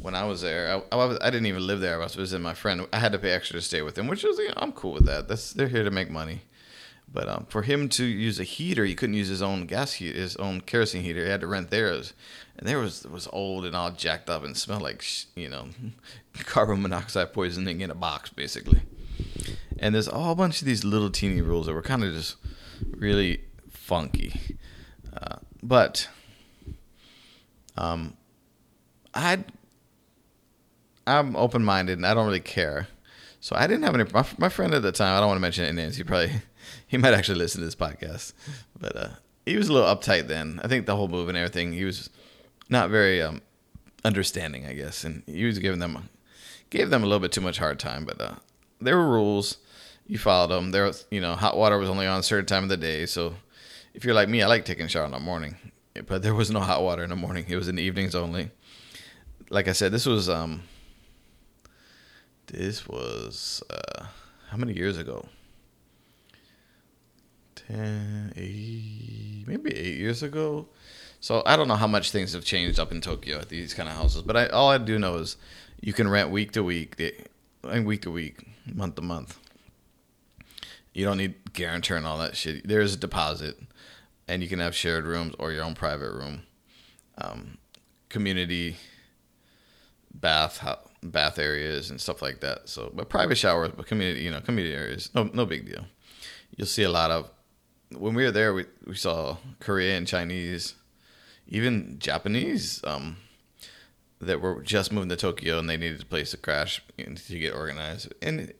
when 0.00 0.14
I 0.14 0.24
was 0.24 0.40
there, 0.40 0.82
I, 0.90 0.96
I, 0.96 1.18
I, 1.20 1.30
didn't 1.30 1.44
even 1.44 1.66
live 1.66 1.80
there. 1.80 2.00
I 2.00 2.04
was 2.04 2.14
visiting 2.14 2.42
my 2.42 2.54
friend. 2.54 2.86
I 2.94 2.98
had 2.98 3.12
to 3.12 3.18
pay 3.18 3.32
extra 3.32 3.60
to 3.60 3.62
stay 3.62 3.82
with 3.82 3.98
him, 3.98 4.06
which 4.06 4.24
was 4.24 4.38
you 4.38 4.48
know, 4.48 4.54
I'm 4.56 4.72
cool 4.72 4.94
with 4.94 5.04
that. 5.04 5.28
That's 5.28 5.52
they're 5.52 5.68
here 5.68 5.84
to 5.84 5.90
make 5.90 6.08
money. 6.08 6.40
But 7.12 7.28
um, 7.28 7.46
for 7.50 7.60
him 7.60 7.90
to 7.90 8.04
use 8.06 8.40
a 8.40 8.44
heater, 8.44 8.86
he 8.86 8.94
couldn't 8.94 9.16
use 9.16 9.28
his 9.28 9.42
own 9.42 9.66
gas 9.66 9.92
heat, 9.92 10.16
his 10.16 10.34
own 10.36 10.62
kerosene 10.62 11.02
heater. 11.02 11.24
He 11.24 11.30
had 11.30 11.42
to 11.42 11.46
rent 11.46 11.68
theirs, 11.68 12.14
and 12.58 12.66
there 12.66 12.78
was 12.78 13.04
was 13.04 13.28
old 13.34 13.66
and 13.66 13.76
all 13.76 13.90
jacked 13.90 14.30
up 14.30 14.44
and 14.44 14.56
smelled 14.56 14.80
like 14.80 15.04
you 15.36 15.50
know 15.50 15.68
carbon 16.38 16.80
monoxide 16.80 17.34
poisoning 17.34 17.82
in 17.82 17.90
a 17.90 17.94
box, 17.94 18.30
basically. 18.30 18.80
And 19.84 19.94
there's 19.94 20.08
a 20.08 20.18
whole 20.18 20.34
bunch 20.34 20.62
of 20.62 20.66
these 20.66 20.82
little 20.82 21.10
teeny 21.10 21.42
rules 21.42 21.66
that 21.66 21.74
were 21.74 21.82
kind 21.82 22.02
of 22.02 22.14
just 22.14 22.36
really 22.96 23.42
funky. 23.68 24.56
Uh, 25.14 25.36
but 25.62 26.08
um, 27.76 28.16
I 29.12 29.44
I'm 31.06 31.36
open 31.36 31.62
minded 31.62 31.98
and 31.98 32.06
I 32.06 32.14
don't 32.14 32.24
really 32.24 32.40
care. 32.40 32.88
So 33.40 33.54
I 33.54 33.66
didn't 33.66 33.82
have 33.82 33.94
any. 33.94 34.04
My, 34.10 34.24
my 34.38 34.48
friend 34.48 34.72
at 34.72 34.80
the 34.80 34.90
time, 34.90 35.14
I 35.14 35.20
don't 35.20 35.28
want 35.28 35.36
to 35.36 35.42
mention 35.42 35.66
any 35.66 35.76
names. 35.76 35.96
He 35.96 36.02
probably 36.02 36.32
he 36.86 36.96
might 36.96 37.12
actually 37.12 37.38
listen 37.40 37.60
to 37.60 37.66
this 37.66 37.74
podcast, 37.74 38.32
but 38.80 38.96
uh, 38.96 39.08
he 39.44 39.58
was 39.58 39.68
a 39.68 39.72
little 39.74 39.94
uptight 39.94 40.28
then. 40.28 40.62
I 40.64 40.68
think 40.68 40.86
the 40.86 40.96
whole 40.96 41.08
move 41.08 41.28
and 41.28 41.36
everything. 41.36 41.74
He 41.74 41.84
was 41.84 42.08
not 42.70 42.88
very 42.88 43.20
um, 43.20 43.42
understanding, 44.02 44.64
I 44.64 44.72
guess, 44.72 45.04
and 45.04 45.24
he 45.26 45.44
was 45.44 45.58
giving 45.58 45.80
them 45.80 46.08
gave 46.70 46.88
them 46.88 47.02
a 47.02 47.06
little 47.06 47.20
bit 47.20 47.32
too 47.32 47.42
much 47.42 47.58
hard 47.58 47.78
time. 47.78 48.06
But 48.06 48.18
uh, 48.18 48.34
there 48.80 48.96
were 48.96 49.10
rules. 49.10 49.58
You 50.06 50.18
followed 50.18 50.48
them. 50.48 50.70
There 50.70 50.84
was, 50.84 51.06
you 51.10 51.20
know, 51.20 51.34
hot 51.34 51.56
water 51.56 51.78
was 51.78 51.88
only 51.88 52.06
on 52.06 52.20
a 52.20 52.22
certain 52.22 52.46
time 52.46 52.62
of 52.64 52.68
the 52.68 52.76
day. 52.76 53.06
So 53.06 53.34
if 53.94 54.04
you're 54.04 54.14
like 54.14 54.28
me, 54.28 54.42
I 54.42 54.46
like 54.46 54.64
taking 54.64 54.86
a 54.86 54.88
shower 54.88 55.06
in 55.06 55.12
the 55.12 55.18
morning 55.18 55.56
but 56.02 56.22
there 56.22 56.34
was 56.34 56.50
no 56.50 56.60
hot 56.60 56.82
water 56.82 57.04
in 57.04 57.10
the 57.10 57.16
morning. 57.16 57.44
It 57.48 57.56
was 57.56 57.68
in 57.68 57.76
the 57.76 57.82
evenings 57.82 58.14
only. 58.14 58.50
Like 59.50 59.68
I 59.68 59.72
said, 59.72 59.92
this 59.92 60.06
was 60.06 60.28
um 60.28 60.62
This 62.46 62.86
was 62.88 63.62
uh, 63.70 64.06
how 64.50 64.56
many 64.56 64.72
years 64.72 64.98
ago? 64.98 65.26
10, 67.54 68.34
eight, 68.36 69.44
maybe 69.46 69.74
eight 69.74 69.96
years 69.96 70.22
ago. 70.22 70.68
So 71.20 71.42
I 71.46 71.56
don't 71.56 71.68
know 71.68 71.76
how 71.76 71.86
much 71.86 72.10
things 72.10 72.34
have 72.34 72.44
changed 72.44 72.78
up 72.78 72.92
in 72.92 73.00
Tokyo 73.00 73.38
at 73.38 73.48
these 73.48 73.72
kind 73.72 73.88
of 73.88 73.94
houses, 73.94 74.20
but 74.20 74.36
I, 74.36 74.46
all 74.48 74.68
I 74.68 74.76
do 74.76 74.98
know 74.98 75.16
is 75.16 75.38
you 75.80 75.94
can 75.94 76.06
rent 76.06 76.30
week 76.30 76.52
to 76.52 76.62
week, 76.62 77.00
and 77.62 77.86
week 77.86 78.02
to 78.02 78.10
week, 78.10 78.46
month 78.66 78.96
to 78.96 79.02
month. 79.02 79.38
You 80.94 81.04
don't 81.04 81.18
need 81.18 81.52
guarantor 81.52 81.96
and 81.96 82.06
all 82.06 82.18
that 82.18 82.36
shit. 82.36 82.66
There's 82.66 82.94
a 82.94 82.96
deposit, 82.96 83.58
and 84.26 84.42
you 84.42 84.48
can 84.48 84.60
have 84.60 84.74
shared 84.74 85.04
rooms 85.04 85.34
or 85.38 85.52
your 85.52 85.64
own 85.64 85.74
private 85.74 86.12
room. 86.12 86.44
Um, 87.18 87.58
community 88.08 88.76
bath 90.14 90.64
bath 91.02 91.38
areas 91.38 91.90
and 91.90 92.00
stuff 92.00 92.22
like 92.22 92.40
that. 92.40 92.68
So, 92.68 92.90
but 92.94 93.08
private 93.08 93.36
showers, 93.36 93.72
but 93.76 93.86
community, 93.86 94.22
you 94.22 94.30
know, 94.30 94.40
community 94.40 94.74
areas, 94.74 95.10
no 95.14 95.24
no 95.24 95.44
big 95.44 95.66
deal. 95.66 95.84
You'll 96.56 96.66
see 96.66 96.84
a 96.84 96.90
lot 96.90 97.10
of 97.10 97.30
when 97.90 98.14
we 98.14 98.24
were 98.24 98.30
there, 98.30 98.54
we 98.54 98.66
we 98.86 98.94
saw 98.94 99.36
Korean, 99.60 100.06
Chinese, 100.06 100.74
even 101.48 101.98
Japanese 101.98 102.82
um, 102.84 103.16
that 104.20 104.40
were 104.40 104.62
just 104.62 104.92
moving 104.92 105.08
to 105.10 105.16
Tokyo 105.16 105.58
and 105.58 105.68
they 105.68 105.76
needed 105.76 106.02
a 106.02 106.06
place 106.06 106.30
to 106.30 106.36
crash 106.36 106.82
to 106.96 107.38
get 107.38 107.54
organized. 107.54 108.12
And 108.22 108.52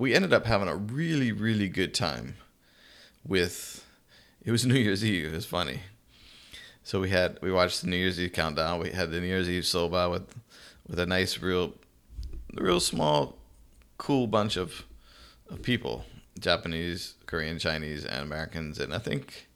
we 0.00 0.14
ended 0.14 0.32
up 0.32 0.46
having 0.46 0.66
a 0.66 0.74
really, 0.74 1.30
really 1.30 1.68
good 1.68 1.92
time 1.92 2.34
with 3.22 3.86
it 4.42 4.50
was 4.50 4.64
New 4.66 4.74
Year's 4.74 5.04
Eve. 5.04 5.26
It 5.26 5.36
was 5.36 5.44
funny. 5.44 5.80
So 6.82 7.00
we 7.00 7.10
had 7.10 7.38
we 7.42 7.52
watched 7.52 7.82
the 7.82 7.88
New 7.88 7.98
Year's 7.98 8.18
Eve 8.18 8.32
countdown. 8.32 8.80
We 8.80 8.90
had 8.90 9.10
the 9.10 9.20
New 9.20 9.26
Year's 9.26 9.48
Eve 9.48 9.66
soba 9.66 10.08
with 10.08 10.34
with 10.88 10.98
a 10.98 11.04
nice 11.04 11.38
real 11.38 11.74
real 12.54 12.80
small 12.80 13.36
cool 13.98 14.26
bunch 14.26 14.56
of 14.56 14.84
of 15.50 15.62
people. 15.62 16.06
Japanese, 16.38 17.14
Korean, 17.26 17.58
Chinese, 17.58 18.06
and 18.06 18.22
Americans, 18.22 18.78
and 18.78 18.94
I 18.94 18.98
think 18.98 19.48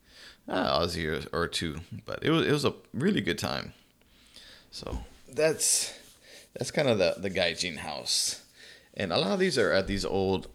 uh, 0.47 0.79
Aussie 0.81 1.27
or, 1.33 1.45
or 1.45 1.49
two. 1.49 1.81
But 2.05 2.23
it 2.23 2.31
was 2.31 2.47
it 2.47 2.53
was 2.53 2.67
a 2.67 2.75
really 2.93 3.23
good 3.23 3.39
time. 3.39 3.73
So 4.71 4.99
that's 5.27 5.99
that's 6.53 6.71
kind 6.71 6.89
of 6.89 6.99
the 6.99 7.15
the 7.17 7.31
gaijin 7.31 7.79
house, 7.79 8.44
and 8.97 9.13
a 9.13 9.19
lot 9.19 9.33
of 9.33 9.39
these 9.39 9.59
are 9.59 9.73
at 9.73 9.87
these 9.87 10.05
old, 10.05 10.49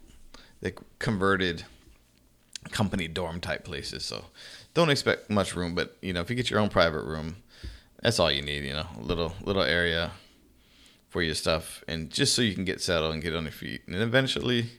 like 0.61 0.79
converted 0.99 1.63
company 2.71 3.07
dorm 3.07 3.39
type 3.39 3.63
places. 3.63 4.05
So 4.05 4.25
don't 4.73 4.89
expect 4.89 5.29
much 5.29 5.55
room, 5.55 5.75
but 5.75 5.97
you 6.01 6.13
know 6.13 6.21
if 6.21 6.29
you 6.29 6.35
get 6.35 6.49
your 6.49 6.59
own 6.59 6.69
private 6.69 7.03
room, 7.03 7.37
that's 8.01 8.19
all 8.19 8.31
you 8.31 8.41
need. 8.41 8.63
You 8.63 8.73
know, 8.73 8.87
a 8.97 9.01
little 9.01 9.33
little 9.43 9.63
area 9.63 10.11
for 11.09 11.21
your 11.21 11.35
stuff, 11.35 11.83
and 11.87 12.09
just 12.09 12.33
so 12.33 12.41
you 12.41 12.53
can 12.53 12.65
get 12.65 12.81
settled 12.81 13.13
and 13.13 13.21
get 13.21 13.35
on 13.35 13.43
your 13.43 13.51
feet, 13.51 13.81
and 13.87 13.95
eventually. 13.95 14.69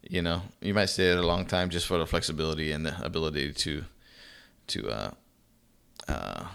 You 0.00 0.22
know, 0.22 0.42
you 0.62 0.72
might 0.72 0.86
stay 0.86 1.10
there 1.10 1.18
a 1.18 1.26
long 1.26 1.44
time 1.44 1.70
just 1.70 1.86
for 1.86 1.98
the 1.98 2.06
flexibility 2.06 2.70
and 2.70 2.86
the 2.86 2.94
ability 3.04 3.52
to 3.52 3.84
to 4.68 4.88
uh, 4.88 5.10
uh, 6.06 6.46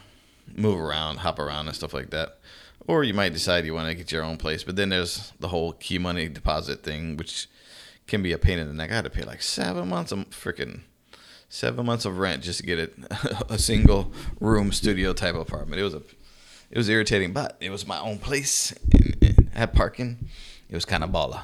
move 0.56 0.80
around, 0.80 1.18
hop 1.18 1.40
around, 1.40 1.68
and 1.68 1.76
stuff 1.76 1.94
like 1.94 2.10
that. 2.12 2.40
Or 2.88 3.04
you 3.04 3.14
might 3.14 3.34
decide 3.34 3.66
you 3.66 3.74
want 3.74 3.90
to 3.90 3.96
get 3.96 4.12
your 4.12 4.24
own 4.24 4.38
place. 4.38 4.64
But 4.64 4.76
then 4.76 4.90
there's 4.90 5.32
the 5.40 5.48
whole 5.48 5.74
key 5.74 5.98
money 5.98 6.28
deposit 6.28 6.84
thing, 6.84 7.18
which 7.18 7.48
can 8.08 8.22
be 8.22 8.34
a 8.34 8.38
pain 8.38 8.60
in 8.60 8.68
the 8.68 8.74
neck. 8.74 8.92
I 8.92 8.96
had 8.96 9.06
to 9.06 9.10
pay 9.10 9.24
like 9.24 9.42
seven 9.42 9.90
months 9.90 10.12
of 10.12 10.30
freaking 10.32 10.82
seven 11.50 11.86
months 11.86 12.04
of 12.04 12.18
rent 12.18 12.42
just 12.42 12.60
to 12.60 12.66
get 12.66 12.80
it 12.80 12.96
a 13.50 13.60
single 13.60 14.12
room 14.40 14.72
studio 14.72 15.14
type 15.14 15.36
apartment. 15.36 15.80
It 15.80 15.84
was 15.84 15.94
a 15.94 16.02
it 16.72 16.78
was 16.78 16.90
irritating, 16.90 17.34
but 17.34 17.56
it 17.60 17.70
was 17.70 17.86
my 17.86 18.00
own 18.00 18.18
place 18.18 18.74
and, 18.92 19.50
had 19.54 19.74
parking. 19.74 20.28
It 20.70 20.74
was 20.74 20.86
kind 20.86 21.04
of 21.04 21.12
baller. 21.12 21.44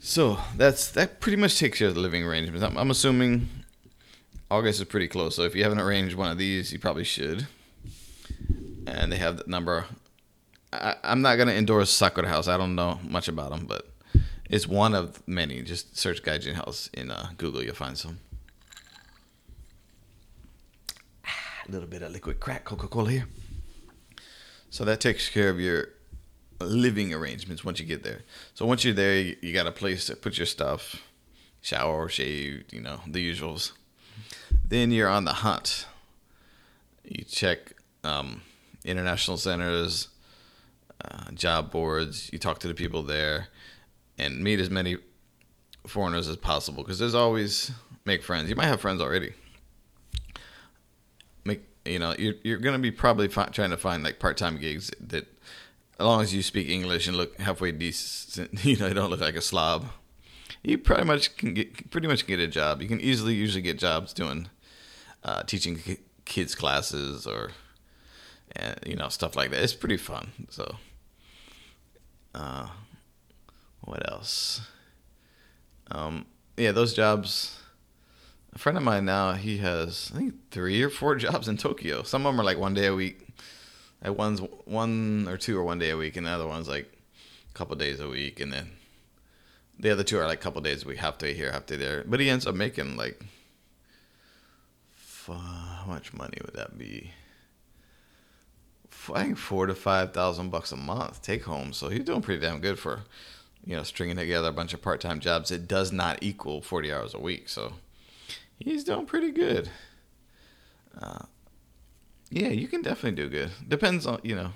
So 0.00 0.38
that's 0.56 0.90
that 0.92 1.20
pretty 1.20 1.36
much 1.36 1.58
takes 1.58 1.78
care 1.78 1.88
of 1.88 1.94
the 1.94 2.00
living 2.00 2.24
arrangements. 2.24 2.64
I'm, 2.64 2.78
I'm 2.78 2.90
assuming 2.90 3.48
August 4.50 4.80
is 4.80 4.86
pretty 4.86 5.08
close. 5.08 5.36
So 5.36 5.42
if 5.42 5.54
you 5.54 5.62
haven't 5.62 5.80
arranged 5.80 6.16
one 6.16 6.30
of 6.30 6.38
these, 6.38 6.72
you 6.72 6.78
probably 6.78 7.04
should. 7.04 7.46
And 8.86 9.10
they 9.10 9.16
have 9.16 9.38
the 9.38 9.44
number. 9.46 9.86
I, 10.72 10.96
am 11.04 11.22
not 11.22 11.36
gonna 11.36 11.52
endorse 11.52 11.90
Sakura 11.90 12.28
House. 12.28 12.48
I 12.48 12.56
don't 12.56 12.74
know 12.74 12.98
much 13.02 13.28
about 13.28 13.50
them, 13.50 13.66
but 13.66 13.88
it's 14.50 14.66
one 14.66 14.94
of 14.94 15.26
many. 15.26 15.62
Just 15.62 15.96
search 15.96 16.22
Gaijin 16.22 16.54
House 16.54 16.90
in 16.92 17.10
uh, 17.10 17.30
Google. 17.36 17.62
You'll 17.62 17.74
find 17.74 17.96
some. 17.96 18.18
A 21.66 21.72
little 21.72 21.88
bit 21.88 22.02
of 22.02 22.12
liquid 22.12 22.40
crack 22.40 22.64
Coca 22.64 22.88
Cola 22.88 23.10
here. 23.10 23.26
So 24.68 24.84
that 24.84 25.00
takes 25.00 25.30
care 25.30 25.48
of 25.48 25.58
your 25.58 25.88
living 26.60 27.14
arrangements 27.14 27.64
once 27.64 27.78
you 27.80 27.86
get 27.86 28.02
there. 28.02 28.22
So 28.54 28.66
once 28.66 28.84
you're 28.84 28.94
there, 28.94 29.18
you, 29.18 29.36
you 29.40 29.52
got 29.52 29.66
a 29.66 29.72
place 29.72 30.06
to 30.06 30.16
put 30.16 30.36
your 30.36 30.46
stuff, 30.46 31.02
shower, 31.60 32.08
shave, 32.08 32.64
you 32.70 32.80
know, 32.80 33.00
the 33.06 33.32
usuals. 33.32 33.72
Then 34.66 34.90
you're 34.90 35.08
on 35.08 35.24
the 35.24 35.32
hunt. 35.32 35.86
You 37.04 37.24
check 37.24 37.72
um, 38.02 38.42
international 38.84 39.36
centers, 39.36 40.08
uh, 41.04 41.30
job 41.32 41.70
boards. 41.70 42.30
You 42.32 42.38
talk 42.38 42.58
to 42.60 42.68
the 42.68 42.74
people 42.74 43.02
there, 43.02 43.48
and 44.18 44.42
meet 44.42 44.60
as 44.60 44.70
many 44.70 44.96
foreigners 45.86 46.28
as 46.28 46.36
possible. 46.36 46.82
Because 46.82 46.98
there's 46.98 47.14
always 47.14 47.70
make 48.04 48.22
friends. 48.22 48.48
You 48.48 48.56
might 48.56 48.66
have 48.66 48.80
friends 48.80 49.00
already. 49.00 49.34
Make 51.44 51.62
you 51.84 51.98
know 51.98 52.14
you're 52.18 52.34
you're 52.42 52.58
gonna 52.58 52.78
be 52.78 52.90
probably 52.90 53.28
fi- 53.28 53.46
trying 53.46 53.70
to 53.70 53.76
find 53.76 54.02
like 54.02 54.18
part 54.18 54.36
time 54.36 54.58
gigs 54.58 54.90
that, 55.00 55.26
as 55.98 56.06
long 56.06 56.22
as 56.22 56.34
you 56.34 56.42
speak 56.42 56.68
English 56.68 57.06
and 57.06 57.16
look 57.16 57.38
halfway 57.40 57.72
decent, 57.72 58.64
you 58.64 58.76
know, 58.76 58.88
you 58.88 58.94
don't 58.94 59.10
look 59.10 59.20
like 59.20 59.36
a 59.36 59.42
slob 59.42 59.86
you 60.64 60.78
pretty 60.78 61.04
much 61.04 61.36
can 61.36 61.54
get 61.54 61.90
pretty 61.90 62.08
much 62.08 62.26
get 62.26 62.40
a 62.40 62.46
job. 62.46 62.80
You 62.82 62.88
can 62.88 63.00
easily 63.00 63.34
usually 63.34 63.62
get 63.62 63.78
jobs 63.78 64.12
doing 64.12 64.48
uh, 65.22 65.42
teaching 65.42 65.78
kids 66.24 66.54
classes 66.54 67.26
or 67.26 67.50
and 68.56 68.78
you 68.86 68.96
know 68.96 69.08
stuff 69.08 69.36
like 69.36 69.50
that. 69.50 69.62
It's 69.62 69.74
pretty 69.74 69.96
fun. 69.96 70.32
So, 70.50 70.76
uh, 72.34 72.68
what 73.82 74.10
else? 74.10 74.62
Um, 75.90 76.26
yeah, 76.56 76.72
those 76.72 76.94
jobs. 76.94 77.60
A 78.54 78.58
friend 78.58 78.78
of 78.78 78.84
mine 78.84 79.04
now, 79.04 79.32
he 79.32 79.58
has 79.58 80.12
I 80.14 80.18
think 80.18 80.34
three 80.50 80.80
or 80.82 80.90
four 80.90 81.16
jobs 81.26 81.48
in 81.48 81.56
Tokyo. 81.56 82.02
Some 82.02 82.26
of 82.26 82.32
them 82.32 82.40
are 82.40 82.44
like 82.44 82.58
one 82.58 82.74
day 82.74 82.86
a 82.86 82.94
week. 82.94 83.20
Like 84.02 84.16
one's 84.16 84.40
one 84.64 85.26
or 85.28 85.36
two 85.36 85.58
or 85.58 85.64
one 85.64 85.78
day 85.78 85.90
a 85.90 85.96
week, 85.96 86.16
and 86.16 86.26
the 86.26 86.30
other 86.30 86.46
one's 86.46 86.68
like 86.68 86.92
a 87.50 87.54
couple 87.54 87.74
days 87.76 88.00
a 88.00 88.08
week, 88.08 88.38
and 88.38 88.52
then 88.52 88.70
the 89.78 89.90
other 89.90 90.04
two 90.04 90.18
are 90.18 90.26
like 90.26 90.38
a 90.38 90.42
couple 90.42 90.60
days 90.60 90.84
a 90.84 90.88
week, 90.88 90.98
half 90.98 91.18
day 91.18 91.34
here, 91.34 91.50
half 91.50 91.66
day 91.66 91.76
there. 91.76 92.04
But 92.06 92.20
he 92.20 92.30
ends 92.30 92.46
up 92.46 92.54
making 92.54 92.96
like, 92.96 93.20
how 95.26 95.84
much 95.86 96.12
money 96.12 96.38
would 96.44 96.54
that 96.54 96.78
be? 96.78 97.12
I 99.12 99.24
think 99.24 99.38
four 99.38 99.66
to 99.66 99.74
five 99.74 100.12
thousand 100.12 100.50
bucks 100.50 100.72
a 100.72 100.76
month 100.76 101.22
take 101.22 101.44
home. 101.44 101.72
So 101.72 101.88
he's 101.88 102.04
doing 102.04 102.22
pretty 102.22 102.40
damn 102.40 102.60
good 102.60 102.78
for, 102.78 103.00
you 103.64 103.76
know, 103.76 103.82
stringing 103.82 104.16
together 104.16 104.48
a 104.48 104.52
bunch 104.52 104.74
of 104.74 104.82
part 104.82 105.00
time 105.00 105.20
jobs. 105.20 105.50
It 105.50 105.66
does 105.68 105.92
not 105.92 106.22
equal 106.22 106.60
forty 106.60 106.92
hours 106.92 107.14
a 107.14 107.20
week, 107.20 107.48
so 107.48 107.74
he's 108.58 108.84
doing 108.84 109.06
pretty 109.06 109.30
good. 109.30 109.70
Uh, 110.98 111.24
yeah, 112.30 112.48
you 112.48 112.68
can 112.68 112.82
definitely 112.82 113.22
do 113.22 113.28
good. 113.28 113.50
Depends 113.66 114.06
on 114.06 114.20
you 114.22 114.34
know, 114.34 114.52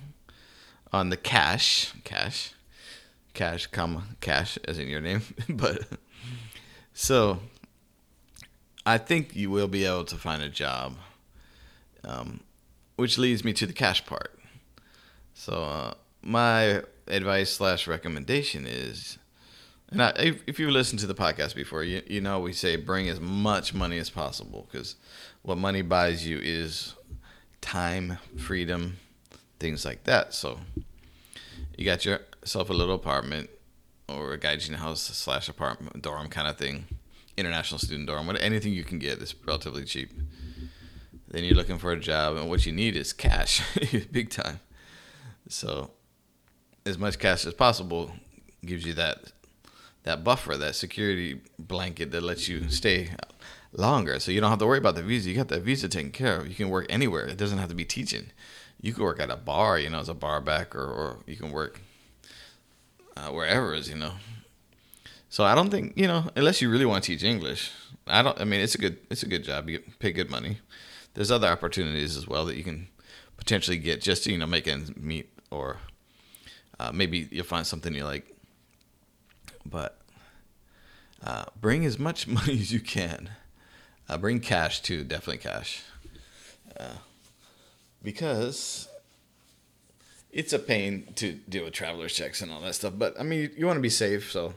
on 0.92 1.10
the 1.10 1.16
cash, 1.16 1.92
cash 2.04 2.52
cash, 3.38 3.68
comma 3.68 4.02
cash, 4.20 4.58
as 4.64 4.80
in 4.80 4.88
your 4.88 5.00
name. 5.00 5.22
but 5.48 5.86
so 6.92 7.38
I 8.84 8.98
think 8.98 9.36
you 9.36 9.48
will 9.48 9.68
be 9.68 9.84
able 9.84 10.04
to 10.06 10.16
find 10.16 10.42
a 10.42 10.48
job, 10.48 10.96
um, 12.02 12.40
which 12.96 13.16
leads 13.16 13.44
me 13.44 13.52
to 13.52 13.64
the 13.64 13.72
cash 13.72 14.04
part. 14.04 14.37
So 15.38 15.62
uh, 15.62 15.94
my 16.20 16.82
advice 17.06 17.50
slash 17.50 17.86
recommendation 17.86 18.66
is, 18.66 19.18
and 19.88 20.02
I, 20.02 20.08
if, 20.16 20.42
if 20.48 20.58
you 20.58 20.68
listened 20.68 20.98
to 20.98 21.06
the 21.06 21.14
podcast 21.14 21.54
before, 21.54 21.84
you 21.84 22.02
you 22.08 22.20
know 22.20 22.40
we 22.40 22.52
say 22.52 22.74
bring 22.74 23.08
as 23.08 23.20
much 23.20 23.72
money 23.72 23.98
as 23.98 24.10
possible 24.10 24.68
because 24.68 24.96
what 25.42 25.56
money 25.56 25.80
buys 25.80 26.26
you 26.26 26.40
is 26.42 26.96
time, 27.60 28.18
freedom, 28.36 28.96
things 29.60 29.84
like 29.84 30.02
that. 30.04 30.34
So 30.34 30.58
you 31.76 31.84
got 31.84 32.04
yourself 32.04 32.68
a 32.68 32.72
little 32.74 32.96
apartment 32.96 33.48
or 34.08 34.32
a 34.32 34.38
gaijin 34.38 34.74
house 34.74 35.02
slash 35.02 35.48
apartment 35.48 36.02
dorm 36.02 36.26
kind 36.30 36.48
of 36.48 36.58
thing, 36.58 36.86
international 37.36 37.78
student 37.78 38.08
dorm, 38.08 38.26
what 38.26 38.42
anything 38.42 38.72
you 38.72 38.82
can 38.82 38.98
get 38.98 39.22
is 39.22 39.36
relatively 39.46 39.84
cheap. 39.84 40.10
Then 41.28 41.44
you're 41.44 41.54
looking 41.54 41.78
for 41.78 41.92
a 41.92 42.00
job, 42.00 42.36
and 42.36 42.50
what 42.50 42.66
you 42.66 42.72
need 42.72 42.96
is 42.96 43.12
cash, 43.12 43.62
big 44.10 44.30
time. 44.30 44.58
So, 45.48 45.90
as 46.86 46.98
much 46.98 47.18
cash 47.18 47.44
as 47.46 47.54
possible 47.54 48.12
gives 48.64 48.84
you 48.84 48.94
that 48.94 49.32
that 50.04 50.24
buffer, 50.24 50.56
that 50.56 50.74
security 50.74 51.40
blanket 51.58 52.10
that 52.12 52.22
lets 52.22 52.48
you 52.48 52.70
stay 52.70 53.10
longer. 53.72 54.18
So 54.20 54.30
you 54.30 54.40
don't 54.40 54.50
have 54.50 54.58
to 54.60 54.66
worry 54.66 54.78
about 54.78 54.94
the 54.94 55.02
visa. 55.02 55.28
You 55.28 55.36
got 55.36 55.48
that 55.48 55.62
visa 55.62 55.88
taken 55.88 56.12
care 56.12 56.38
of. 56.38 56.48
You 56.48 56.54
can 56.54 56.70
work 56.70 56.86
anywhere. 56.88 57.26
It 57.26 57.36
doesn't 57.36 57.58
have 57.58 57.68
to 57.68 57.74
be 57.74 57.84
teaching 57.84 58.30
you 58.80 58.92
can 58.92 59.02
work 59.02 59.20
at 59.20 59.30
a 59.30 59.36
bar, 59.36 59.78
you 59.78 59.90
know, 59.90 59.98
as 59.98 60.08
a 60.08 60.14
bar 60.14 60.40
back, 60.40 60.74
or, 60.74 60.84
or 60.84 61.18
you 61.26 61.36
can 61.36 61.50
work 61.50 61.80
uh, 63.16 63.28
wherever 63.28 63.74
is, 63.74 63.88
you 63.88 63.96
know. 63.96 64.12
So 65.30 65.44
I 65.44 65.54
don't 65.54 65.70
think 65.70 65.92
you 65.96 66.06
know 66.06 66.30
unless 66.36 66.62
you 66.62 66.70
really 66.70 66.86
want 66.86 67.04
to 67.04 67.12
teach 67.12 67.22
English. 67.22 67.70
I 68.06 68.22
don't. 68.22 68.40
I 68.40 68.44
mean, 68.44 68.60
it's 68.60 68.74
a 68.74 68.78
good 68.78 68.98
it's 69.10 69.22
a 69.22 69.28
good 69.28 69.44
job. 69.44 69.68
You 69.68 69.82
pay 69.98 70.12
good 70.12 70.30
money. 70.30 70.58
There's 71.14 71.30
other 71.30 71.48
opportunities 71.48 72.16
as 72.16 72.26
well 72.26 72.44
that 72.46 72.56
you 72.56 72.64
can 72.64 72.88
potentially 73.36 73.76
get 73.76 74.00
just 74.00 74.24
to, 74.24 74.32
you 74.32 74.38
know 74.38 74.46
make 74.46 74.66
ends 74.66 74.94
meet, 74.96 75.30
or 75.50 75.78
uh, 76.78 76.92
maybe 76.92 77.28
you'll 77.30 77.44
find 77.44 77.66
something 77.66 77.94
you 77.94 78.04
like. 78.04 78.34
But 79.64 79.98
uh, 81.22 81.44
bring 81.60 81.84
as 81.84 81.98
much 81.98 82.26
money 82.28 82.54
as 82.54 82.72
you 82.72 82.80
can. 82.80 83.30
Uh, 84.08 84.16
bring 84.16 84.40
cash 84.40 84.80
too, 84.80 85.04
definitely 85.04 85.36
cash, 85.36 85.82
uh, 86.78 86.94
because 88.02 88.88
it's 90.30 90.54
a 90.54 90.58
pain 90.58 91.06
to 91.16 91.32
deal 91.32 91.64
with 91.64 91.74
traveler's 91.74 92.14
checks 92.14 92.40
and 92.40 92.50
all 92.50 92.60
that 92.62 92.74
stuff. 92.74 92.94
But 92.96 93.20
I 93.20 93.22
mean, 93.22 93.40
you, 93.40 93.50
you 93.58 93.66
want 93.66 93.76
to 93.76 93.82
be 93.82 93.90
safe, 93.90 94.32
so 94.32 94.54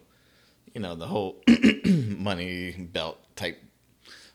you 0.73 0.79
know 0.79 0.95
the 0.95 1.07
whole 1.07 1.43
money 1.85 2.71
belt 2.71 3.17
type 3.35 3.61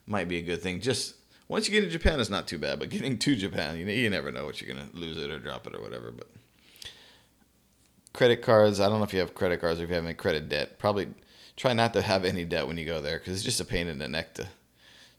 might 0.06 0.28
be 0.28 0.36
a 0.36 0.42
good 0.42 0.60
thing. 0.60 0.80
Just 0.80 1.14
once 1.48 1.66
you 1.66 1.72
get 1.72 1.86
to 1.86 1.90
Japan, 1.90 2.20
it's 2.20 2.28
not 2.28 2.46
too 2.46 2.58
bad. 2.58 2.78
But 2.78 2.90
getting 2.90 3.18
to 3.18 3.36
Japan, 3.36 3.78
you 3.78 3.86
you 3.86 4.10
never 4.10 4.30
know 4.30 4.44
what 4.44 4.60
you're 4.60 4.74
gonna 4.74 4.88
lose 4.92 5.16
it 5.16 5.30
or 5.30 5.38
drop 5.38 5.66
it 5.66 5.74
or 5.74 5.80
whatever. 5.80 6.10
But 6.10 6.28
credit 8.16 8.42
cards, 8.42 8.80
I 8.80 8.88
don't 8.88 8.98
know 8.98 9.04
if 9.04 9.12
you 9.12 9.20
have 9.20 9.34
credit 9.34 9.60
cards 9.60 9.78
or 9.78 9.84
if 9.84 9.90
you 9.90 9.94
have 9.94 10.04
any 10.04 10.14
credit 10.14 10.48
debt. 10.48 10.78
Probably 10.78 11.08
try 11.56 11.72
not 11.72 11.92
to 11.92 12.02
have 12.02 12.24
any 12.24 12.44
debt 12.44 12.66
when 12.66 12.78
you 12.78 12.84
go 12.84 13.00
there 13.00 13.18
because 13.18 13.34
it's 13.34 13.44
just 13.44 13.60
a 13.60 13.64
pain 13.64 13.86
in 13.86 13.98
the 13.98 14.08
neck 14.08 14.34
to 14.34 14.48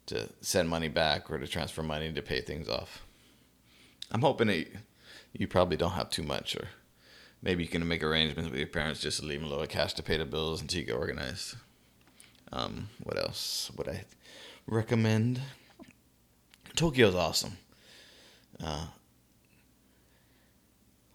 to 0.07 0.29
send 0.39 0.69
money 0.69 0.87
back 0.87 1.29
or 1.29 1.37
to 1.37 1.47
transfer 1.47 1.83
money 1.83 2.11
to 2.11 2.21
pay 2.21 2.39
things 2.39 2.69
off. 2.69 3.05
I'm 4.09 4.21
hoping 4.21 4.47
that 4.47 4.67
you 5.33 5.47
probably 5.47 5.75
don't 5.75 5.91
have 5.91 6.09
too 6.09 6.23
much, 6.23 6.55
or 6.55 6.69
maybe 7.41 7.63
you 7.63 7.69
can 7.69 7.85
make 7.85 8.01
arrangements 8.01 8.49
with 8.49 8.57
your 8.57 8.69
parents 8.69 9.01
just 9.01 9.19
to 9.19 9.25
leave 9.25 9.41
them 9.41 9.47
a 9.47 9.51
little 9.51 9.67
cash 9.67 9.93
to 9.95 10.03
pay 10.03 10.17
the 10.17 10.25
bills 10.25 10.61
until 10.61 10.79
you 10.79 10.85
get 10.85 10.95
organized. 10.95 11.55
Um, 12.53 12.87
what 13.03 13.17
else 13.17 13.69
would 13.75 13.89
I 13.89 14.05
recommend? 14.65 15.41
Tokyo's 16.75 17.15
awesome. 17.15 17.57
Uh, 18.63 18.87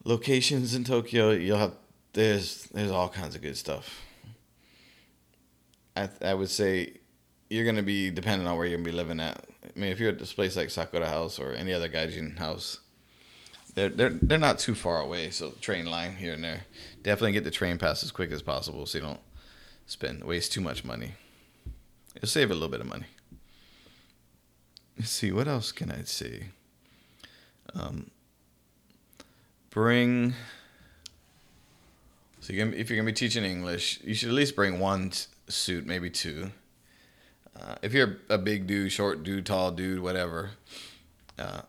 locations 0.04 0.74
in 0.74 0.84
Tokyo, 0.84 1.30
you'll 1.30 1.58
have 1.58 1.74
there's 2.12 2.64
there's 2.72 2.90
all 2.90 3.08
kinds 3.08 3.34
of 3.34 3.42
good 3.42 3.56
stuff. 3.56 4.00
I 5.96 6.08
I 6.22 6.34
would 6.34 6.50
say 6.50 6.98
you're 7.50 7.64
gonna 7.64 7.82
be 7.82 8.10
dependent 8.10 8.48
on 8.48 8.56
where 8.56 8.66
you're 8.66 8.78
gonna 8.78 8.90
be 8.90 8.96
living 8.96 9.20
at. 9.20 9.44
I 9.64 9.78
mean, 9.78 9.90
if 9.90 10.00
you're 10.00 10.10
at 10.10 10.18
this 10.18 10.32
place 10.32 10.56
like 10.56 10.70
Sakura 10.70 11.08
House 11.08 11.38
or 11.38 11.52
any 11.52 11.72
other 11.72 11.88
gaijin 11.88 12.38
house, 12.38 12.80
they're 13.74 13.88
they're 13.88 14.10
they're 14.10 14.38
not 14.38 14.58
too 14.58 14.74
far 14.74 15.00
away. 15.00 15.30
So 15.30 15.52
train 15.60 15.86
line 15.86 16.16
here 16.16 16.34
and 16.34 16.44
there. 16.44 16.62
Definitely 17.02 17.32
get 17.32 17.44
the 17.44 17.50
train 17.50 17.78
pass 17.78 18.02
as 18.02 18.10
quick 18.10 18.32
as 18.32 18.42
possible, 18.42 18.86
so 18.86 18.98
you 18.98 19.04
don't 19.04 19.20
spend 19.86 20.24
waste 20.24 20.52
too 20.52 20.60
much 20.60 20.84
money. 20.84 21.12
You'll 22.20 22.28
save 22.28 22.50
a 22.50 22.54
little 22.54 22.68
bit 22.68 22.80
of 22.80 22.86
money. 22.86 23.06
Let's 24.98 25.10
see 25.10 25.32
what 25.32 25.48
else 25.48 25.72
can 25.72 25.90
I 25.90 26.02
say. 26.02 26.48
Um, 27.74 28.10
bring. 29.72 30.34
So 32.40 32.52
you 32.52 32.68
if 32.68 32.88
you're 32.88 32.96
gonna 32.96 33.06
be 33.06 33.12
teaching 33.12 33.44
English, 33.44 34.00
you 34.04 34.14
should 34.14 34.28
at 34.28 34.34
least 34.34 34.54
bring 34.54 34.78
one 34.78 35.12
suit, 35.48 35.86
maybe 35.86 36.10
two. 36.10 36.52
Uh, 37.58 37.74
if 37.82 37.92
you're 37.92 38.18
a 38.28 38.38
big 38.38 38.66
dude, 38.66 38.92
short 38.92 39.24
dude, 39.24 39.46
tall 39.46 39.70
dude, 39.70 40.00
whatever, 40.00 40.50
uh, 41.38 41.62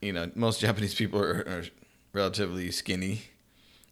you 0.00 0.12
know, 0.12 0.30
most 0.34 0.60
Japanese 0.66 0.94
people 0.94 1.20
are, 1.20 1.40
are, 1.46 1.64
relatively 2.14 2.70
skinny, 2.70 3.22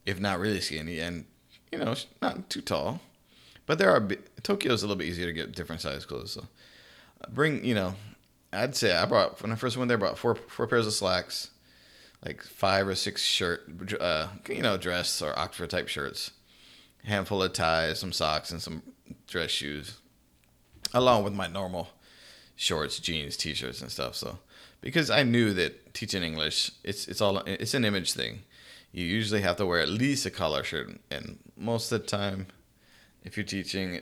if 0.04 0.20
not 0.20 0.38
really 0.38 0.60
skinny, 0.60 0.98
and 0.98 1.24
you 1.72 1.78
know, 1.78 1.94
not 2.20 2.50
too 2.50 2.60
tall. 2.60 3.00
But 3.64 3.78
there 3.78 3.90
are 3.90 4.08
Tokyo's 4.42 4.82
a 4.82 4.86
little 4.86 4.98
bit 4.98 5.06
easier 5.06 5.26
to 5.26 5.32
get 5.32 5.52
different 5.52 5.80
size 5.80 6.04
clothes. 6.04 6.32
So 6.32 6.46
uh, 7.22 7.30
bring, 7.30 7.64
you 7.64 7.74
know, 7.74 7.94
I'd 8.52 8.76
say 8.76 8.94
I 8.94 9.06
brought 9.06 9.40
when 9.42 9.52
I 9.52 9.54
first 9.54 9.76
went 9.76 9.88
there, 9.88 9.96
I 9.96 10.00
brought 10.00 10.18
four 10.18 10.34
four 10.34 10.66
pairs 10.66 10.86
of 10.86 10.92
slacks, 10.92 11.50
like 12.24 12.42
five 12.42 12.86
or 12.86 12.94
six 12.94 13.22
shirt, 13.22 13.94
uh, 14.00 14.28
you 14.48 14.62
know, 14.62 14.76
dress 14.76 15.22
or 15.22 15.38
Oxford 15.38 15.70
type 15.70 15.88
shirts, 15.88 16.32
handful 17.04 17.42
of 17.42 17.52
ties, 17.52 17.98
some 17.98 18.12
socks, 18.12 18.50
and 18.50 18.60
some 18.60 18.82
dress 19.26 19.50
shoes, 19.50 19.98
along 20.92 21.24
with 21.24 21.32
my 21.32 21.46
normal 21.46 21.88
shorts, 22.56 22.98
jeans, 22.98 23.36
t-shirts, 23.36 23.80
and 23.80 23.90
stuff. 23.90 24.14
So 24.14 24.38
because 24.80 25.10
I 25.10 25.22
knew 25.22 25.54
that 25.54 25.94
teaching 25.94 26.22
English, 26.22 26.70
it's 26.84 27.08
it's 27.08 27.20
all 27.20 27.38
it's 27.38 27.74
an 27.74 27.84
image 27.84 28.12
thing. 28.12 28.40
You 28.92 29.04
usually 29.04 29.40
have 29.42 29.56
to 29.56 29.66
wear 29.66 29.80
at 29.80 29.88
least 29.88 30.26
a 30.26 30.30
collar 30.30 30.62
shirt, 30.62 30.98
and 31.10 31.38
most 31.56 31.90
of 31.92 32.02
the 32.02 32.06
time, 32.06 32.48
if 33.22 33.36
you're 33.36 33.46
teaching, 33.46 34.00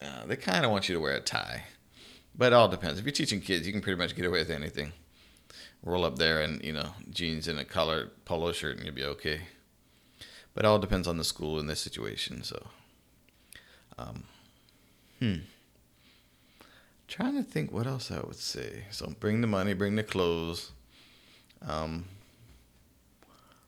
uh, 0.00 0.24
they 0.26 0.36
kind 0.36 0.64
of 0.64 0.70
want 0.70 0.88
you 0.88 0.94
to 0.94 1.00
wear 1.00 1.16
a 1.16 1.20
tie. 1.20 1.64
But 2.36 2.52
it 2.52 2.52
all 2.52 2.68
depends. 2.68 2.98
If 2.98 3.04
you're 3.04 3.12
teaching 3.12 3.40
kids, 3.40 3.66
you 3.66 3.72
can 3.72 3.82
pretty 3.82 3.98
much 3.98 4.16
get 4.16 4.24
away 4.24 4.40
with 4.40 4.50
anything. 4.50 4.92
Roll 5.84 6.04
up 6.04 6.16
there 6.16 6.40
and 6.40 6.64
you 6.64 6.72
know 6.72 6.90
jeans 7.10 7.46
and 7.46 7.58
a 7.58 7.64
colored 7.64 8.10
polo 8.24 8.52
shirt, 8.52 8.76
and 8.76 8.86
you'll 8.86 8.94
be 8.94 9.04
okay. 9.04 9.42
But 10.54 10.64
it 10.64 10.68
all 10.68 10.78
depends 10.78 11.06
on 11.06 11.18
the 11.18 11.24
school 11.24 11.58
and 11.58 11.68
the 11.68 11.76
situation. 11.76 12.42
So, 12.42 12.66
um, 13.98 14.24
hmm 15.18 15.34
trying 17.08 17.36
to 17.36 17.42
think 17.42 17.70
what 17.70 17.86
else 17.86 18.10
I 18.10 18.20
would 18.20 18.36
say. 18.36 18.84
So 18.90 19.12
bring 19.20 19.40
the 19.40 19.46
money, 19.46 19.74
bring 19.74 19.96
the 19.96 20.02
clothes. 20.02 20.72
Um, 21.66 22.06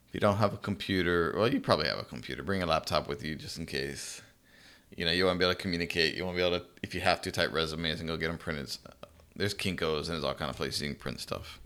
if 0.09 0.15
you 0.15 0.21
don't 0.21 0.39
have 0.39 0.53
a 0.53 0.57
computer, 0.57 1.33
well, 1.37 1.49
you 1.49 1.61
probably 1.61 1.87
have 1.87 1.99
a 1.99 2.05
computer. 2.05 2.43
Bring 2.43 2.63
a 2.63 2.67
laptop 2.67 3.09
with 3.09 3.25
you 3.25 3.35
just 3.35 3.59
in 3.59 3.67
case. 3.67 4.23
You 4.97 5.05
know, 5.05 5.13
you 5.13 5.25
want 5.25 5.37
to 5.37 5.39
be 5.39 5.45
able 5.45 5.55
to 5.55 5.61
communicate. 5.61 6.15
You 6.15 6.25
want 6.25 6.37
to 6.37 6.43
be 6.43 6.47
able 6.47 6.61
to, 6.61 6.67
if 6.83 6.95
you 6.95 7.01
have 7.03 7.21
to, 7.23 7.31
type 7.31 7.53
resumes 7.53 8.01
and 8.01 8.09
go 8.09 8.17
get 8.17 8.29
them 8.29 8.39
printed. 8.39 8.77
There's 9.35 9.55
Kinkos 9.55 10.07
and 10.07 10.15
there's 10.15 10.25
all 10.25 10.35
kind 10.35 10.51
of 10.51 10.57
places 10.57 10.83
you 10.83 10.89
can 10.89 10.97
print 10.97 11.21
stuff. 11.21 11.61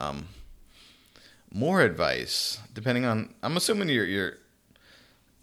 Um, 0.00 0.28
more 1.52 1.82
advice, 1.82 2.58
depending 2.74 3.04
on. 3.04 3.34
I'm 3.42 3.56
assuming 3.56 3.88
you're 3.88 4.06
you're 4.06 4.38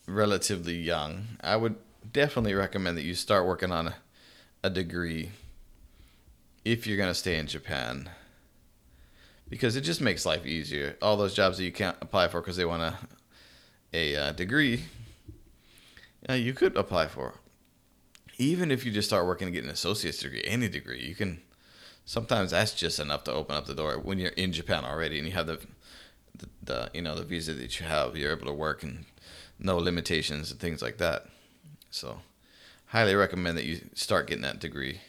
relatively 0.07 0.75
young. 0.75 1.37
I 1.41 1.55
would 1.55 1.75
definitely 2.11 2.53
recommend 2.53 2.97
that 2.97 3.03
you 3.03 3.13
start 3.13 3.45
working 3.45 3.71
on 3.71 3.87
a 3.87 3.95
a 4.63 4.69
degree 4.69 5.31
if 6.65 6.85
you're 6.85 6.97
going 6.97 7.09
to 7.09 7.15
stay 7.15 7.37
in 7.37 7.47
Japan 7.47 8.09
because 9.49 9.75
it 9.75 9.81
just 9.81 10.01
makes 10.01 10.25
life 10.25 10.45
easier. 10.45 10.97
All 11.01 11.15
those 11.17 11.33
jobs 11.33 11.57
that 11.57 11.63
you 11.63 11.71
can't 11.71 11.97
apply 12.01 12.27
for 12.27 12.41
because 12.41 12.57
they 12.57 12.65
want 12.65 12.83
a 12.83 12.95
a 13.93 14.15
uh, 14.15 14.31
degree, 14.33 14.83
uh, 16.29 16.33
you 16.33 16.53
could 16.53 16.75
apply 16.75 17.07
for. 17.07 17.35
Even 18.37 18.69
if 18.69 18.85
you 18.85 18.91
just 18.91 19.07
start 19.07 19.25
working 19.25 19.47
to 19.47 19.51
get 19.51 19.63
an 19.63 19.69
associate's 19.69 20.19
degree, 20.19 20.43
any 20.45 20.67
degree, 20.67 21.01
you 21.01 21.15
can. 21.15 21.41
Sometimes 22.07 22.51
that's 22.51 22.73
just 22.73 23.01
enough 23.01 23.25
to 23.25 23.33
open 23.33 23.53
up 23.53 23.65
the 23.65 23.75
door 23.75 23.99
when 23.99 24.17
you're 24.17 24.29
in 24.29 24.53
Japan 24.53 24.85
already 24.85 25.17
and 25.17 25.27
you 25.27 25.33
have 25.33 25.45
the, 25.45 25.59
the, 26.37 26.47
the 26.63 26.89
you 26.93 27.01
know 27.01 27.15
the 27.15 27.23
visa 27.25 27.53
that 27.53 27.81
you 27.81 27.85
have. 27.85 28.15
You're 28.15 28.31
able 28.31 28.47
to 28.47 28.53
work 28.53 28.81
and 28.81 29.03
no 29.59 29.75
limitations 29.77 30.49
and 30.49 30.57
things 30.57 30.81
like 30.81 30.99
that. 30.99 31.25
So 31.91 32.21
highly 32.87 33.13
recommend 33.13 33.57
that 33.57 33.65
you 33.65 33.81
start 33.93 34.27
getting 34.27 34.43
that 34.43 34.61
degree. 34.61 35.01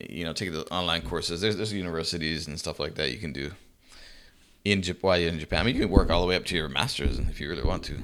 You 0.00 0.24
know, 0.24 0.32
take 0.32 0.50
the 0.50 0.66
online 0.74 1.02
courses. 1.02 1.40
There's 1.40 1.56
there's 1.56 1.72
universities 1.72 2.48
and 2.48 2.58
stuff 2.58 2.80
like 2.80 2.96
that 2.96 3.12
you 3.12 3.18
can 3.18 3.32
do 3.32 3.52
in 4.64 4.82
while 5.02 5.16
you're 5.16 5.28
in 5.28 5.38
Japan. 5.38 5.60
I 5.60 5.62
mean, 5.62 5.76
you 5.76 5.82
can 5.82 5.90
work 5.90 6.10
all 6.10 6.20
the 6.20 6.26
way 6.26 6.34
up 6.34 6.46
to 6.46 6.56
your 6.56 6.68
master's 6.68 7.20
if 7.20 7.40
you 7.40 7.48
really 7.48 7.62
want 7.62 7.84
to. 7.84 7.98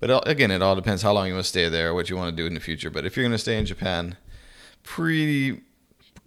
But 0.00 0.10
uh, 0.10 0.20
again, 0.24 0.50
it 0.50 0.62
all 0.62 0.74
depends 0.74 1.02
how 1.02 1.12
long 1.12 1.26
you 1.26 1.34
want 1.34 1.44
to 1.44 1.48
stay 1.50 1.68
there, 1.68 1.92
what 1.92 2.08
you 2.08 2.16
want 2.16 2.34
to 2.34 2.42
do 2.42 2.46
in 2.46 2.54
the 2.54 2.60
future. 2.60 2.88
But 2.88 3.04
if 3.04 3.16
you're 3.16 3.24
going 3.24 3.32
to 3.32 3.38
stay 3.38 3.58
in 3.58 3.66
Japan, 3.66 4.16
pretty 4.82 5.60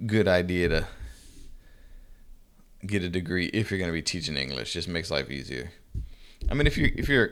good 0.06 0.28
idea 0.28 0.70
to 0.70 0.88
get 2.86 3.04
a 3.04 3.10
degree 3.10 3.48
if 3.48 3.70
you're 3.70 3.78
going 3.78 3.90
to 3.90 3.94
be 3.94 4.02
teaching 4.02 4.38
English. 4.38 4.74
Just 4.74 4.88
makes 4.88 5.12
life 5.12 5.30
easier. 5.30 5.72
I 6.50 6.54
mean, 6.54 6.68
if 6.68 6.78
you 6.78 6.92
if 6.96 7.10
you're 7.10 7.32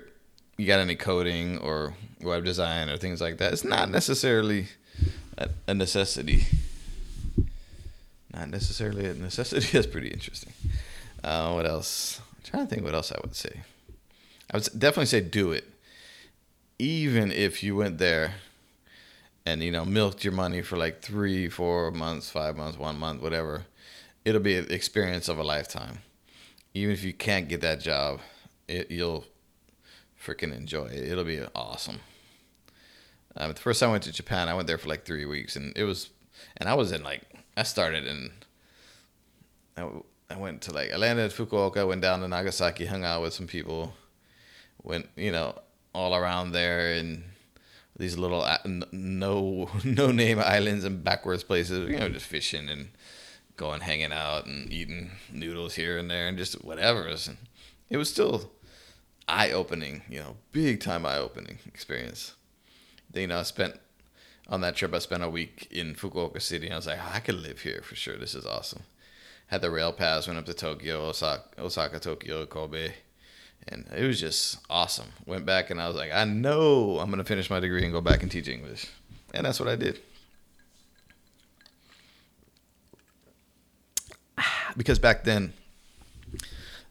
you 0.58 0.66
got 0.66 0.80
any 0.80 0.96
coding 0.96 1.58
or 1.60 1.94
web 2.22 2.44
design 2.44 2.90
or 2.90 2.98
things 2.98 3.22
like 3.22 3.38
that, 3.38 3.54
it's 3.54 3.64
not 3.64 3.90
necessarily 3.90 4.68
a, 5.38 5.50
a 5.68 5.74
necessity. 5.74 6.46
Not 8.34 8.50
necessarily 8.50 9.06
a 9.06 9.14
necessity. 9.14 9.68
That's 9.72 9.88
pretty 9.88 10.10
interesting. 10.10 10.54
Uh, 11.24 11.52
what 11.54 11.66
else? 11.66 12.22
I'm 12.36 12.44
trying 12.44 12.68
to 12.68 12.74
think 12.74 12.86
what 12.86 12.94
else 12.94 13.12
I 13.12 13.18
would 13.22 13.36
say. 13.36 13.62
I 14.52 14.58
would 14.58 14.70
definitely 14.78 15.08
say 15.08 15.22
do 15.22 15.52
it. 15.52 15.66
Even 16.80 17.32
if 17.32 17.64
you 17.64 17.76
went 17.76 17.98
there 17.98 18.36
and, 19.48 19.64
you 19.64 19.72
know, 19.72 19.86
milked 19.86 20.26
your 20.26 20.34
money 20.34 20.62
for 20.62 20.76
like 20.76 21.02
three, 21.02 21.48
four 21.48 21.90
months, 21.92 22.30
five 22.30 22.58
months, 22.58 22.78
one 22.78 23.00
month, 23.00 23.22
whatever, 23.22 23.66
it'll 24.26 24.42
be 24.42 24.58
an 24.58 24.70
experience 24.70 25.30
of 25.30 25.40
a 25.40 25.44
lifetime. 25.44 26.00
Even 26.74 26.92
if 26.94 27.02
you 27.06 27.14
can't 27.14 27.48
get 27.48 27.62
that 27.62 27.80
job, 27.80 28.20
it, 28.68 28.92
you'll 28.92 29.24
freaking 30.22 30.54
enjoy 30.54 30.88
it. 30.88 31.10
It'll 31.10 31.24
be 31.24 31.40
awesome. 31.56 32.00
Um, 33.38 33.54
the 33.54 33.60
first 33.60 33.80
time 33.80 33.90
I 33.90 33.92
went 33.94 34.04
to 34.04 34.12
Japan, 34.12 34.50
I 34.50 34.54
went 34.54 34.68
there 34.68 34.78
for 34.78 34.90
like 34.90 35.06
three 35.06 35.26
weeks, 35.26 35.56
and 35.56 35.72
it 35.78 35.86
was, 35.86 36.10
and 36.58 36.68
I 36.68 36.74
was 36.74 36.92
in 36.92 37.02
like, 37.04 37.22
I 37.56 37.64
started 37.64 38.06
in, 38.06 38.32
I, 39.78 39.88
I 40.30 40.36
went 40.36 40.62
to 40.64 40.74
like, 40.74 40.92
I 40.92 40.98
landed 40.98 41.24
at 41.24 41.32
Fukuoka, 41.32 41.88
went 41.88 42.02
down 42.02 42.20
to 42.20 42.28
Nagasaki, 42.28 42.86
hung 42.86 43.06
out 43.06 43.22
with 43.22 43.34
some 43.34 43.48
people, 43.48 43.94
went 44.84 45.08
you 45.16 45.32
know 45.32 45.56
all 45.94 46.14
around 46.14 46.52
there 46.52 46.94
and 46.94 47.24
these 47.98 48.18
little 48.18 48.46
no 48.92 49.70
no 49.84 50.12
name 50.12 50.40
islands 50.40 50.86
and 50.86 51.04
backwards 51.04 51.44
places. 51.44 51.90
You 51.90 51.98
know, 51.98 52.10
just 52.10 52.26
fishing 52.26 52.70
and 52.70 52.90
going 53.56 53.82
hanging 53.82 54.14
out 54.14 54.46
and 54.46 54.72
eating 54.72 55.12
noodles 55.32 55.76
here 55.76 55.98
and 55.98 56.10
there 56.10 56.28
and 56.28 56.38
just 56.38 56.64
whatever. 56.64 57.08
And 57.08 57.38
it 57.90 57.98
was 57.98 58.10
still 58.10 58.52
eye 59.28 59.52
opening. 59.52 60.04
You 60.10 60.20
know, 60.20 60.36
big 60.52 60.80
time 60.80 61.06
eye 61.06 61.18
opening 61.18 61.58
experience. 61.66 62.36
Then, 63.12 63.22
you 63.22 63.28
know, 63.28 63.40
I 63.40 63.44
spent 63.44 63.80
on 64.48 64.62
that 64.62 64.76
trip. 64.76 64.94
I 64.94 65.00
spent 65.00 65.24
a 65.24 65.30
week 65.30 65.68
in 65.72 65.96
Fukuoka 65.96 66.42
City. 66.42 66.68
And 66.68 66.74
I 66.74 66.78
was 66.78 66.88
like, 66.88 67.00
oh, 67.02 67.12
I 67.14 67.20
could 67.20 67.42
live 67.42 67.62
here 67.62 67.82
for 67.84 67.96
sure. 67.96 68.18
This 68.18 68.36
is 68.36 68.46
awesome. 68.46 68.84
Had 69.48 69.62
the 69.62 69.72
rail 69.72 69.94
pass. 69.94 70.28
Went 70.28 70.38
up 70.38 70.46
to 70.46 70.54
Tokyo, 70.54 71.08
Osaka, 71.08 71.44
Osaka 71.58 72.00
Tokyo, 72.00 72.46
Kobe 72.46 72.92
and 73.68 73.86
it 73.96 74.06
was 74.06 74.20
just 74.20 74.58
awesome. 74.70 75.08
Went 75.26 75.46
back 75.46 75.70
and 75.70 75.82
I 75.82 75.88
was 75.88 75.96
like, 75.96 76.12
I 76.14 76.24
know 76.26 77.00
I'm 77.00 77.10
gonna 77.10 77.24
finish 77.24 77.50
my 77.50 77.60
degree 77.60 77.84
and 77.84 77.92
go 77.92 78.02
back 78.02 78.24
and 78.24 78.32
teach 78.32 78.48
English, 78.48 78.88
and 79.34 79.46
that's 79.46 79.60
what 79.60 79.70
I 79.70 79.76
did. 79.76 80.00
Because 84.76 85.00
back 85.00 85.24
then 85.24 85.54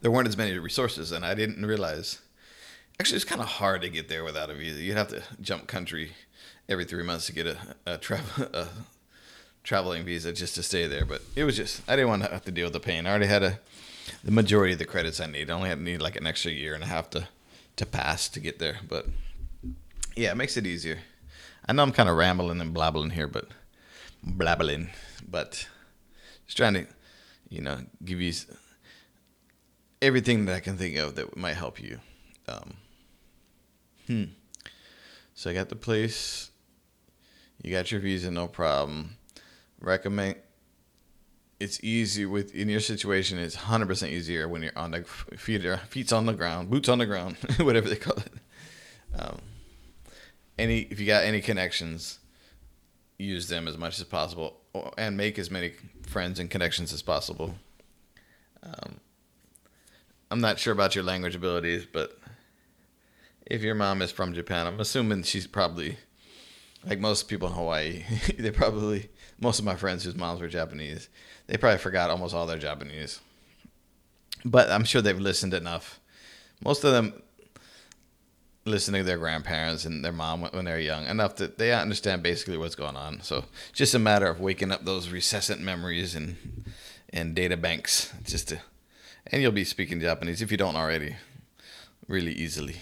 there 0.00 0.11
weren't 0.11 0.29
as 0.29 0.37
many 0.37 0.59
resources, 0.59 1.12
and 1.12 1.24
I 1.24 1.35
didn't 1.35 1.64
realize. 1.64 2.20
Actually, 2.98 3.16
it's 3.16 3.24
kind 3.24 3.40
of 3.40 3.46
hard 3.46 3.83
to 3.83 3.88
get 3.88 4.09
there 4.09 4.24
without 4.24 4.50
a 4.50 4.55
visa. 4.55 4.81
You'd 4.81 4.96
have 4.96 5.09
to 5.09 5.22
jump 5.40 5.66
country 5.66 6.12
every 6.68 6.85
three 6.85 7.02
months 7.02 7.26
to 7.26 7.33
get 7.33 7.46
a, 7.46 7.59
a 7.87 7.98
a 8.52 8.68
traveling 9.62 10.05
visa 10.05 10.33
just 10.33 10.55
to 10.55 10.62
stay 10.62 10.87
there. 10.87 11.05
But 11.05 11.22
it 11.35 11.44
was 11.44 11.57
just 11.57 11.83
I 11.88 11.96
didn't 11.96 12.09
want 12.09 12.22
to 12.24 12.31
have 12.31 12.44
to 12.44 12.52
deal 12.52 12.66
with 12.66 12.72
the 12.72 12.81
pain. 12.81 13.07
I 13.07 13.11
already 13.11 13.26
had 13.26 13.42
a 13.42 13.59
the 14.25 14.31
majority 14.31 14.73
of 14.73 14.79
the 14.79 14.85
credits 14.85 15.21
I 15.21 15.27
need. 15.27 15.51
I 15.51 15.55
only 15.55 15.75
need 15.77 16.01
like 16.01 16.16
an 16.16 16.27
extra 16.27 16.51
year 16.51 16.75
and 16.75 16.83
a 16.83 16.87
half 16.87 17.11
to 17.11 17.29
to 17.77 17.87
pass 17.87 18.29
to 18.31 18.40
get 18.40 18.59
there. 18.59 18.79
But 18.88 19.07
yeah, 20.16 20.33
it 20.33 20.37
makes 20.37 20.57
it 20.57 20.66
easier. 20.66 20.99
I 21.69 21.73
know 21.73 21.83
I'm 21.83 21.92
kind 21.92 22.09
of 22.09 22.16
rambling 22.16 22.61
and 22.61 22.73
blabbling 22.73 23.11
here, 23.11 23.29
but 23.29 23.49
blabbling, 24.25 24.88
but 25.29 25.69
just 26.47 26.57
trying 26.57 26.75
to, 26.75 26.87
you 27.49 27.61
know, 27.61 27.81
give 28.05 28.21
you 28.21 28.33
everything 30.01 30.47
that 30.47 30.55
I 30.55 30.61
can 30.61 30.77
think 30.77 30.97
of 30.97 31.16
that 31.16 31.37
might 31.37 31.57
help 31.57 31.83
you. 31.83 32.01
Um, 32.49 32.75
hmm. 34.07 34.25
So 35.35 35.51
I 35.51 35.55
got 35.55 35.69
the 35.69 35.77
place. 35.77 36.51
You 37.62 37.73
got 37.73 37.90
your 37.90 38.01
visa, 38.01 38.31
no 38.31 38.47
problem. 38.47 39.16
Recommend 39.81 40.37
it's 41.59 41.83
easy 41.83 42.27
with 42.27 42.55
in 42.55 42.69
your 42.69 42.81
situation. 42.81 43.38
It's 43.38 43.55
hundred 43.55 43.87
percent 43.87 44.12
easier 44.12 44.49
when 44.49 44.62
you're 44.62 44.77
on 44.77 44.90
the 44.92 45.03
feet, 45.03 45.62
feet 45.88 46.12
on 46.12 46.27
the 46.27 46.35
ground, 46.35 46.71
boots 46.71 46.88
on 46.88 46.99
the 46.99 47.07
ground, 47.07 47.37
whatever 47.59 47.88
they 47.88 47.97
call 47.97 48.16
it. 48.19 48.33
Um, 49.19 49.38
any 50.59 50.81
if 50.81 51.01
you 51.01 51.07
got 51.07 51.25
any 51.25 51.40
connections, 51.40 52.19
use 53.19 53.49
them 53.49 53.69
as 53.69 53.79
much 53.79 53.99
as 53.99 54.05
possible, 54.05 54.59
and 54.99 55.16
make 55.16 55.38
as 55.38 55.51
many 55.51 55.73
friends 56.07 56.38
and 56.38 56.51
connections 56.51 56.92
as 56.92 57.03
possible. 57.03 57.55
Um, 58.62 59.01
I'm 60.31 60.40
not 60.40 60.59
sure 60.59 60.73
about 60.73 60.95
your 60.95 61.05
language 61.05 61.37
abilities, 61.37 61.87
but 61.90 62.19
if 63.47 63.62
your 63.62 63.75
mom 63.75 64.03
is 64.03 64.11
from 64.11 64.35
Japan, 64.35 64.66
I'm 64.66 64.81
assuming 64.81 65.23
she's 65.23 65.47
probably 65.47 65.99
like 66.85 66.99
most 66.99 67.29
people 67.29 67.49
in 67.49 67.55
Hawaii. 67.55 68.05
they 68.38 68.51
probably 68.51 69.09
most 69.40 69.59
of 69.59 69.64
my 69.64 69.77
friends 69.77 70.05
whose 70.05 70.14
moms 70.14 70.40
were 70.40 70.49
Japanese 70.49 71.09
they 71.46 71.57
probably 71.57 71.79
forgot 71.79 72.11
almost 72.11 72.35
all 72.35 72.46
their 72.46 72.59
Japanese. 72.59 73.20
But 74.44 74.70
I'm 74.70 74.85
sure 74.85 75.01
they've 75.01 75.18
listened 75.18 75.55
enough. 75.55 76.01
Most 76.62 76.85
of 76.85 76.92
them 76.92 77.22
listen 78.64 78.94
to 78.94 79.05
their 79.05 79.18
grandparents 79.18 79.85
and 79.85 80.05
their 80.05 80.12
mom 80.12 80.42
when 80.42 80.64
they're 80.64 80.81
young 80.81 81.07
enough 81.07 81.37
that 81.37 81.57
they 81.57 81.72
understand 81.72 82.22
basically 82.22 82.59
what's 82.59 82.75
going 82.75 82.96
on. 82.96 83.20
So 83.22 83.44
just 83.72 83.94
a 83.94 83.99
matter 83.99 84.27
of 84.27 84.40
waking 84.40 84.72
up 84.72 84.85
those 84.85 85.09
recessant 85.09 85.61
memories 85.61 86.14
and 86.14 86.37
and 87.11 87.35
data 87.35 87.57
banks 87.57 88.12
just 88.25 88.49
to 88.49 88.61
and 89.29 89.40
you'll 89.40 89.53
be 89.53 89.64
speaking 89.64 90.01
Japanese 90.01 90.42
if 90.42 90.51
you 90.51 90.57
don't 90.57 90.77
already 90.77 91.14
really 92.09 92.33
easily. 92.33 92.77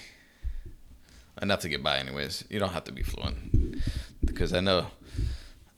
Enough 1.43 1.61
to 1.61 1.69
get 1.69 1.83
by 1.83 1.99
anyways. 1.99 2.45
You 2.49 2.59
don't 2.59 2.73
have 2.73 2.85
to 2.85 2.93
be 2.93 3.03
fluent 3.03 3.83
because 4.25 4.55
I 4.55 4.61
know 4.61 4.87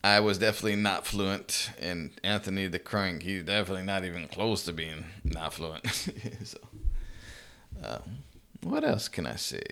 I 0.04 0.20
was 0.20 0.38
definitely 0.38 0.76
not 0.76 1.06
fluent, 1.06 1.70
and 1.80 2.11
Anthony 2.22 2.68
the 2.68 2.78
Crank, 2.78 3.22
he's 3.22 3.42
definitely 3.42 3.85
not 3.85 4.04
even 4.04 4.28
close 4.28 4.64
to 4.64 4.72
being 4.72 5.04
not 5.24 5.52
fluent. 5.52 5.87
so, 6.44 6.59
uh, 7.82 7.98
what 8.62 8.85
else 8.85 9.09
can 9.09 9.26
I 9.26 9.37
say? 9.37 9.62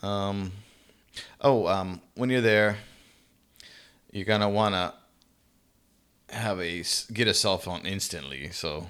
Um, 0.00 0.52
oh, 1.40 1.66
um, 1.66 2.00
when 2.14 2.30
you're 2.30 2.40
there, 2.40 2.78
you're 4.12 4.24
gonna 4.24 4.48
wanna 4.48 4.94
have 6.30 6.60
a 6.60 6.84
get 7.12 7.28
a 7.28 7.34
cell 7.34 7.58
phone 7.58 7.86
instantly. 7.86 8.50
So, 8.50 8.88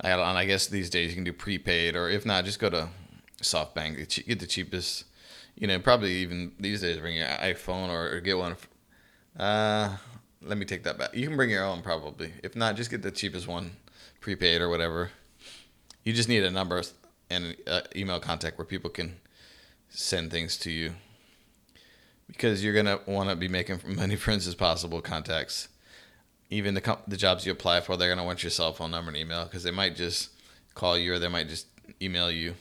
I, 0.00 0.12
I 0.12 0.44
guess 0.44 0.66
these 0.66 0.90
days 0.90 1.10
you 1.10 1.14
can 1.14 1.24
do 1.24 1.32
prepaid, 1.32 1.96
or 1.96 2.08
if 2.08 2.26
not, 2.26 2.44
just 2.44 2.58
go 2.58 2.70
to 2.70 2.88
SoftBank, 3.42 4.26
get 4.26 4.38
the 4.38 4.46
cheapest 4.46 5.04
you 5.56 5.66
know, 5.66 5.78
probably 5.80 6.12
even 6.16 6.52
these 6.60 6.82
days 6.82 6.98
bring 6.98 7.16
your 7.16 7.26
iPhone 7.26 7.88
or, 7.88 8.16
or 8.16 8.20
get 8.20 8.38
one. 8.38 8.56
Uh, 9.38 9.96
let 10.42 10.58
me 10.58 10.64
take 10.64 10.84
that 10.84 10.98
back. 10.98 11.14
You 11.14 11.26
can 11.26 11.36
bring 11.36 11.50
your 11.50 11.64
own 11.64 11.82
probably. 11.82 12.32
If 12.42 12.54
not, 12.54 12.76
just 12.76 12.90
get 12.90 13.02
the 13.02 13.10
cheapest 13.10 13.48
one, 13.48 13.72
prepaid 14.20 14.60
or 14.60 14.68
whatever. 14.68 15.10
You 16.04 16.12
just 16.12 16.28
need 16.28 16.44
a 16.44 16.50
number 16.50 16.82
and 17.30 17.56
email 17.96 18.20
contact 18.20 18.58
where 18.58 18.64
people 18.64 18.90
can 18.90 19.16
send 19.88 20.30
things 20.30 20.56
to 20.58 20.70
you 20.70 20.92
because 22.26 22.62
you're 22.62 22.74
gonna 22.74 23.00
want 23.06 23.30
to 23.30 23.36
be 23.36 23.48
making 23.48 23.76
as 23.88 23.96
many 23.96 24.16
friends 24.16 24.46
as 24.46 24.54
possible 24.54 25.00
contacts. 25.00 25.68
Even 26.48 26.74
the 26.74 26.80
com- 26.80 26.98
the 27.08 27.16
jobs 27.16 27.44
you 27.44 27.50
apply 27.50 27.80
for, 27.80 27.96
they're 27.96 28.08
gonna 28.08 28.24
want 28.24 28.42
your 28.42 28.50
cell 28.50 28.72
phone 28.72 28.90
number 28.90 29.08
and 29.10 29.16
email 29.16 29.44
because 29.44 29.62
they 29.62 29.70
might 29.70 29.96
just 29.96 30.30
call 30.74 30.96
you 30.98 31.14
or 31.14 31.18
they 31.18 31.28
might 31.28 31.48
just 31.48 31.66
email 32.00 32.30
you 32.30 32.54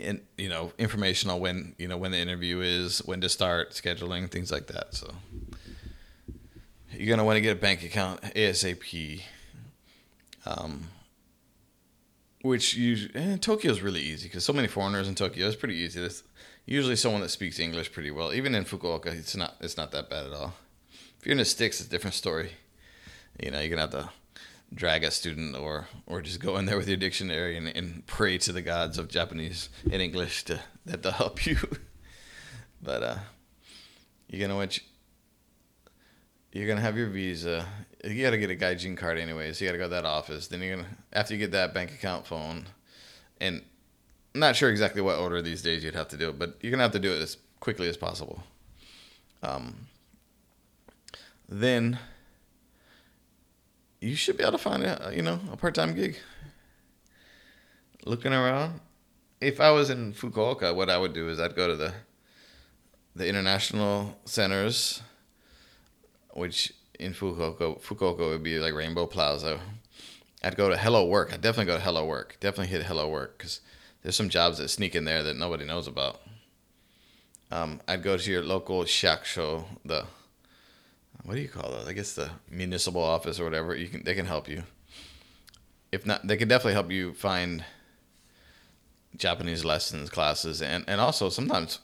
and 0.00 0.20
you 0.36 0.48
know 0.48 0.72
information 0.78 1.30
on 1.30 1.40
when 1.40 1.74
you 1.78 1.88
know 1.88 1.96
when 1.96 2.12
the 2.12 2.18
interview 2.18 2.60
is, 2.60 2.98
when 3.00 3.20
to 3.20 3.28
start, 3.28 3.70
scheduling, 3.70 4.30
things 4.30 4.52
like 4.52 4.66
that. 4.68 4.94
So 4.94 5.12
you're 6.92 7.08
gonna 7.08 7.24
want 7.24 7.36
to 7.36 7.40
get 7.40 7.56
a 7.56 7.60
bank 7.60 7.82
account 7.82 8.20
ASAP. 8.22 9.22
Um, 10.46 10.88
which 12.42 12.74
you 12.74 13.08
eh, 13.14 13.36
Tokyo 13.36 13.70
is 13.70 13.82
really 13.82 14.00
easy 14.00 14.28
because 14.28 14.44
so 14.44 14.52
many 14.52 14.68
foreigners 14.68 15.08
in 15.08 15.14
Tokyo. 15.14 15.46
It's 15.46 15.56
pretty 15.56 15.76
easy. 15.76 16.00
There's 16.00 16.22
usually 16.64 16.96
someone 16.96 17.20
that 17.20 17.28
speaks 17.28 17.58
English 17.58 17.92
pretty 17.92 18.10
well. 18.10 18.32
Even 18.32 18.54
in 18.54 18.64
Fukuoka, 18.64 19.06
it's 19.06 19.36
not 19.36 19.56
it's 19.60 19.76
not 19.76 19.90
that 19.92 20.08
bad 20.08 20.26
at 20.26 20.32
all. 20.32 20.54
If 21.18 21.26
you're 21.26 21.32
in 21.32 21.38
the 21.38 21.44
sticks, 21.44 21.80
it's 21.80 21.88
a 21.88 21.90
different 21.90 22.14
story. 22.14 22.52
You 23.42 23.50
know, 23.50 23.60
you're 23.60 23.70
gonna 23.70 23.82
have 23.82 23.90
to 23.90 24.10
drag 24.72 25.02
a 25.02 25.10
student 25.10 25.56
or 25.56 25.88
or 26.06 26.20
just 26.20 26.40
go 26.40 26.56
in 26.56 26.64
there 26.64 26.76
with 26.76 26.88
your 26.88 26.96
dictionary 26.96 27.56
and, 27.56 27.68
and 27.68 28.06
pray 28.06 28.38
to 28.38 28.52
the 28.52 28.62
gods 28.62 28.98
of 28.98 29.08
Japanese 29.08 29.68
and 29.90 30.00
English 30.00 30.44
to 30.44 30.60
that 30.86 31.02
to 31.02 31.12
help 31.12 31.46
you. 31.46 31.56
but 32.82 33.02
uh, 33.02 33.16
you're 34.28 34.40
gonna 34.40 34.56
want 34.56 34.76
you, 34.76 34.84
you're 36.52 36.68
gonna 36.68 36.80
have 36.80 36.96
your 36.96 37.08
visa. 37.08 37.66
You 38.04 38.22
gotta 38.22 38.38
get 38.38 38.50
a 38.50 38.56
gaijin 38.56 38.96
card 38.96 39.18
anyways. 39.18 39.60
You 39.60 39.68
gotta 39.68 39.78
go 39.78 39.84
to 39.84 39.90
that 39.90 40.04
office. 40.04 40.48
Then 40.48 40.62
you're 40.62 40.76
gonna 40.76 40.88
after 41.12 41.34
you 41.34 41.40
get 41.40 41.52
that 41.52 41.74
bank 41.74 41.92
account 41.92 42.26
phone, 42.26 42.66
and 43.40 43.62
I'm 44.34 44.40
not 44.40 44.56
sure 44.56 44.70
exactly 44.70 45.02
what 45.02 45.18
order 45.18 45.42
these 45.42 45.62
days 45.62 45.82
you'd 45.82 45.94
have 45.94 46.08
to 46.08 46.16
do 46.16 46.28
it, 46.30 46.38
but 46.38 46.56
you're 46.60 46.70
gonna 46.70 46.84
have 46.84 46.92
to 46.92 47.00
do 47.00 47.12
it 47.12 47.20
as 47.20 47.36
quickly 47.58 47.88
as 47.88 47.96
possible. 47.96 48.42
Um, 49.42 49.86
then 51.48 51.98
you 54.00 54.14
should 54.14 54.36
be 54.36 54.42
able 54.42 54.52
to 54.52 54.58
find 54.58 54.82
a 54.82 55.12
you 55.14 55.22
know 55.22 55.38
a 55.52 55.56
part 55.56 55.74
time 55.74 55.94
gig. 55.94 56.16
Looking 58.06 58.32
around, 58.32 58.80
if 59.40 59.60
I 59.60 59.70
was 59.70 59.90
in 59.90 60.14
Fukuoka, 60.14 60.74
what 60.74 60.88
I 60.88 60.96
would 60.96 61.12
do 61.12 61.28
is 61.28 61.38
I'd 61.38 61.54
go 61.54 61.68
to 61.68 61.76
the 61.76 61.92
the 63.14 63.28
international 63.28 64.18
centers, 64.24 65.02
which 66.32 66.72
in 66.98 67.12
Fukuoka 67.12 67.80
Fukuoka 67.80 68.28
would 68.28 68.42
be 68.42 68.58
like 68.58 68.74
Rainbow 68.74 69.06
Plaza. 69.06 69.60
I'd 70.42 70.56
go 70.56 70.70
to 70.70 70.76
Hello 70.76 71.04
Work. 71.04 71.34
I'd 71.34 71.42
definitely 71.42 71.72
go 71.72 71.76
to 71.76 71.84
Hello 71.84 72.06
Work. 72.06 72.38
Definitely 72.40 72.68
hit 72.68 72.86
Hello 72.86 73.08
Work 73.08 73.36
because 73.36 73.60
there's 74.02 74.16
some 74.16 74.30
jobs 74.30 74.56
that 74.56 74.70
sneak 74.70 74.94
in 74.94 75.04
there 75.04 75.22
that 75.22 75.36
nobody 75.36 75.66
knows 75.66 75.86
about. 75.86 76.22
Um, 77.50 77.80
I'd 77.86 78.02
go 78.02 78.16
to 78.16 78.30
your 78.30 78.42
local 78.42 78.84
shakusho, 78.84 79.64
the 79.84 80.06
what 81.24 81.34
do 81.34 81.40
you 81.40 81.48
call 81.48 81.74
it? 81.74 81.88
I 81.88 81.92
guess 81.92 82.14
the 82.14 82.30
municipal 82.50 83.02
office 83.02 83.38
or 83.38 83.44
whatever. 83.44 83.74
You 83.74 83.88
can 83.88 84.04
they 84.04 84.14
can 84.14 84.26
help 84.26 84.48
you. 84.48 84.62
If 85.92 86.06
not, 86.06 86.26
they 86.26 86.36
can 86.36 86.48
definitely 86.48 86.74
help 86.74 86.90
you 86.90 87.14
find 87.14 87.64
Japanese 89.16 89.64
lessons, 89.64 90.10
classes, 90.10 90.62
and 90.62 90.84
and 90.86 91.00
also 91.00 91.28
sometimes 91.28 91.80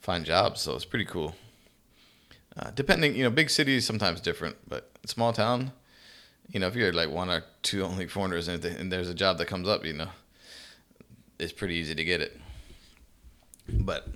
find 0.00 0.24
jobs. 0.24 0.60
So 0.60 0.74
it's 0.76 0.84
pretty 0.84 1.04
cool. 1.04 1.34
Uh, 2.56 2.70
depending, 2.74 3.14
you 3.14 3.22
know, 3.22 3.30
big 3.30 3.48
cities 3.48 3.86
sometimes 3.86 4.20
different, 4.20 4.56
but 4.68 4.90
small 5.06 5.32
town, 5.32 5.72
you 6.48 6.58
know, 6.58 6.66
if 6.66 6.74
you're 6.74 6.92
like 6.92 7.08
one 7.08 7.30
or 7.30 7.44
two 7.62 7.84
only 7.84 8.08
foreigners 8.08 8.48
and, 8.48 8.64
and 8.64 8.92
there's 8.92 9.08
a 9.08 9.14
job 9.14 9.38
that 9.38 9.46
comes 9.46 9.68
up, 9.68 9.84
you 9.84 9.92
know, 9.92 10.08
it's 11.38 11.52
pretty 11.52 11.74
easy 11.74 11.94
to 11.94 12.04
get 12.04 12.20
it. 12.20 12.40
But 13.68 14.08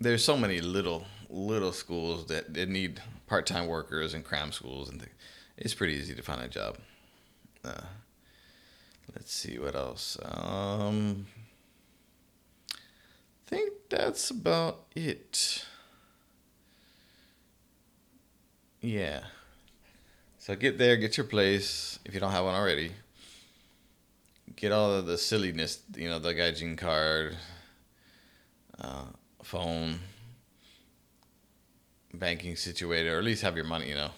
there's 0.00 0.24
so 0.24 0.36
many 0.36 0.60
little 0.60 1.04
little 1.28 1.72
schools 1.72 2.26
that, 2.26 2.54
that 2.54 2.68
need 2.68 3.02
part 3.26 3.46
time 3.46 3.66
workers 3.66 4.14
and 4.14 4.24
cram 4.24 4.52
schools 4.52 4.88
and 4.88 5.00
things. 5.00 5.14
It's 5.56 5.74
pretty 5.74 5.94
easy 5.94 6.14
to 6.14 6.22
find 6.22 6.42
a 6.42 6.48
job. 6.48 6.78
Uh, 7.64 7.82
let's 9.14 9.32
see 9.32 9.58
what 9.58 9.74
else. 9.74 10.18
Um, 10.22 11.26
I 12.72 12.76
think 13.46 13.72
that's 13.88 14.30
about 14.30 14.84
it. 14.94 15.64
Yeah. 18.80 19.20
So 20.38 20.54
get 20.54 20.78
there, 20.78 20.96
get 20.96 21.16
your 21.16 21.26
place 21.26 21.98
if 22.04 22.14
you 22.14 22.20
don't 22.20 22.30
have 22.30 22.44
one 22.44 22.54
already. 22.54 22.92
Get 24.54 24.72
all 24.72 24.92
of 24.92 25.06
the 25.06 25.18
silliness, 25.18 25.80
you 25.96 26.08
know, 26.08 26.18
the 26.18 26.34
gaijin 26.34 26.78
card, 26.78 27.36
uh, 28.78 29.06
phone, 29.42 29.98
banking 32.12 32.56
situated, 32.56 33.10
or 33.10 33.18
at 33.18 33.24
least 33.24 33.42
have 33.42 33.56
your 33.56 33.64
money, 33.64 33.88
you 33.88 33.94
know. 33.94 34.10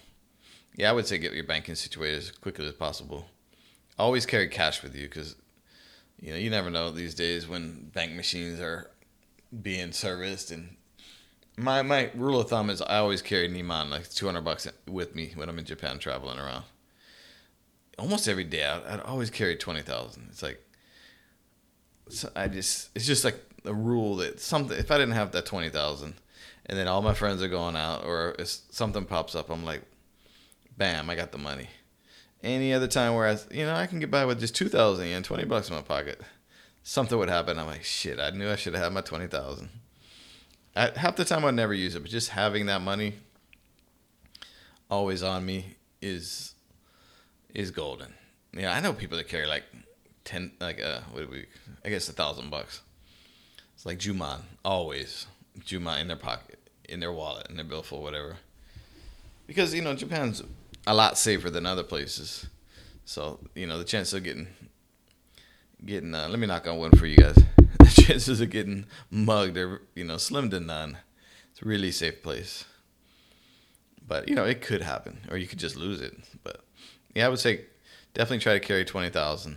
Yeah, 0.76 0.90
I 0.90 0.92
would 0.92 1.06
say 1.06 1.18
get 1.18 1.32
your 1.32 1.44
banking 1.44 1.74
situated 1.74 2.18
as 2.18 2.30
quickly 2.30 2.66
as 2.66 2.74
possible. 2.74 3.26
Always 3.98 4.26
carry 4.26 4.48
cash 4.48 4.82
with 4.82 4.94
you 4.94 5.08
because, 5.08 5.34
you 6.20 6.30
know, 6.30 6.36
you 6.36 6.50
never 6.50 6.70
know 6.70 6.90
these 6.90 7.14
days 7.14 7.48
when 7.48 7.90
bank 7.92 8.12
machines 8.12 8.60
are 8.60 8.90
being 9.62 9.92
serviced 9.92 10.50
and 10.50 10.76
my 11.58 11.82
my 11.82 12.10
rule 12.14 12.40
of 12.40 12.48
thumb 12.48 12.70
is 12.70 12.80
I 12.80 12.98
always 12.98 13.20
carry 13.20 13.48
niman 13.48 13.90
like 13.90 14.08
two 14.08 14.26
hundred 14.26 14.42
bucks 14.42 14.68
with 14.86 15.14
me 15.14 15.32
when 15.34 15.48
I'm 15.48 15.58
in 15.58 15.64
Japan 15.64 15.98
traveling 15.98 16.38
around. 16.38 16.64
Almost 17.98 18.28
every 18.28 18.44
day, 18.44 18.64
I'd, 18.64 18.84
I'd 18.84 19.00
always 19.00 19.30
carry 19.30 19.56
twenty 19.56 19.82
thousand. 19.82 20.28
It's 20.30 20.42
like 20.42 20.62
so 22.08 22.30
I 22.36 22.48
just 22.48 22.90
it's 22.94 23.06
just 23.06 23.24
like 23.24 23.42
a 23.64 23.74
rule 23.74 24.16
that 24.16 24.40
something 24.40 24.78
if 24.78 24.90
I 24.90 24.98
didn't 24.98 25.14
have 25.14 25.32
that 25.32 25.46
twenty 25.46 25.68
thousand, 25.68 26.14
and 26.68 26.78
then 26.78 26.88
all 26.88 27.02
my 27.02 27.14
friends 27.14 27.42
are 27.42 27.48
going 27.48 27.76
out 27.76 28.04
or 28.04 28.34
if 28.38 28.48
something 28.48 29.04
pops 29.04 29.34
up, 29.34 29.50
I'm 29.50 29.64
like, 29.64 29.82
bam, 30.76 31.10
I 31.10 31.14
got 31.14 31.32
the 31.32 31.38
money. 31.38 31.68
Any 32.42 32.72
other 32.72 32.88
time 32.88 33.14
where 33.14 33.26
I 33.26 33.36
you 33.50 33.64
know 33.66 33.74
I 33.74 33.86
can 33.86 33.98
get 33.98 34.10
by 34.10 34.24
with 34.24 34.40
just 34.40 34.54
two 34.54 34.68
thousand 34.68 35.06
and 35.06 35.24
twenty 35.24 35.44
bucks 35.44 35.68
in 35.68 35.74
my 35.74 35.82
pocket, 35.82 36.20
something 36.82 37.18
would 37.18 37.28
happen. 37.28 37.58
I'm 37.58 37.66
like 37.66 37.84
shit. 37.84 38.20
I 38.20 38.30
knew 38.30 38.48
I 38.48 38.56
should 38.56 38.74
have 38.74 38.84
had 38.84 38.92
my 38.92 39.00
twenty 39.00 39.26
thousand 39.26 39.70
half 40.78 41.16
the 41.16 41.24
time 41.24 41.44
I'd 41.44 41.54
never 41.54 41.74
use 41.74 41.94
it, 41.94 42.00
but 42.00 42.10
just 42.10 42.30
having 42.30 42.66
that 42.66 42.80
money 42.80 43.14
always 44.90 45.22
on 45.22 45.44
me 45.44 45.76
is 46.00 46.54
is 47.54 47.70
golden. 47.70 48.14
Yeah, 48.52 48.72
I 48.72 48.80
know 48.80 48.92
people 48.92 49.16
that 49.18 49.28
carry 49.28 49.46
like 49.46 49.64
ten, 50.24 50.52
like 50.60 50.80
uh, 50.80 51.00
what 51.10 51.24
do 51.24 51.30
we? 51.30 51.46
I 51.84 51.88
guess 51.88 52.08
a 52.08 52.12
thousand 52.12 52.50
bucks. 52.50 52.82
It's 53.74 53.86
like 53.86 53.98
Juman, 53.98 54.40
always 54.64 55.26
Juman 55.60 56.00
in 56.00 56.08
their 56.08 56.16
pocket, 56.16 56.57
in 56.88 57.00
their 57.00 57.12
wallet, 57.12 57.48
in 57.48 57.56
their 57.56 57.64
billfold, 57.64 58.02
whatever. 58.02 58.36
Because 59.46 59.74
you 59.74 59.82
know 59.82 59.94
Japan's 59.94 60.42
a 60.86 60.94
lot 60.94 61.18
safer 61.18 61.50
than 61.50 61.66
other 61.66 61.82
places, 61.82 62.46
so 63.04 63.40
you 63.54 63.66
know 63.66 63.78
the 63.78 63.84
chance 63.84 64.12
of 64.12 64.24
getting 64.24 64.48
getting. 65.84 66.14
Uh, 66.14 66.28
let 66.28 66.38
me 66.38 66.46
knock 66.46 66.66
on 66.66 66.78
one 66.78 66.90
for 66.92 67.06
you 67.06 67.16
guys 67.16 67.36
the 67.78 68.02
chances 68.02 68.40
of 68.40 68.50
getting 68.50 68.86
mugged 69.10 69.56
are 69.56 69.82
you 69.94 70.04
know 70.04 70.16
slim 70.16 70.50
to 70.50 70.60
none. 70.60 70.98
It's 71.52 71.62
a 71.62 71.64
really 71.64 71.90
safe 71.90 72.22
place. 72.22 72.64
But 74.06 74.28
you 74.28 74.34
know 74.34 74.44
it 74.44 74.60
could 74.60 74.82
happen, 74.82 75.20
or 75.30 75.36
you 75.36 75.46
could 75.46 75.58
just 75.58 75.76
lose 75.76 76.00
it. 76.00 76.16
But 76.42 76.62
yeah, 77.14 77.26
I 77.26 77.28
would 77.28 77.38
say 77.38 77.66
definitely 78.14 78.40
try 78.40 78.54
to 78.54 78.60
carry 78.60 78.84
twenty 78.84 79.10
thousand 79.10 79.56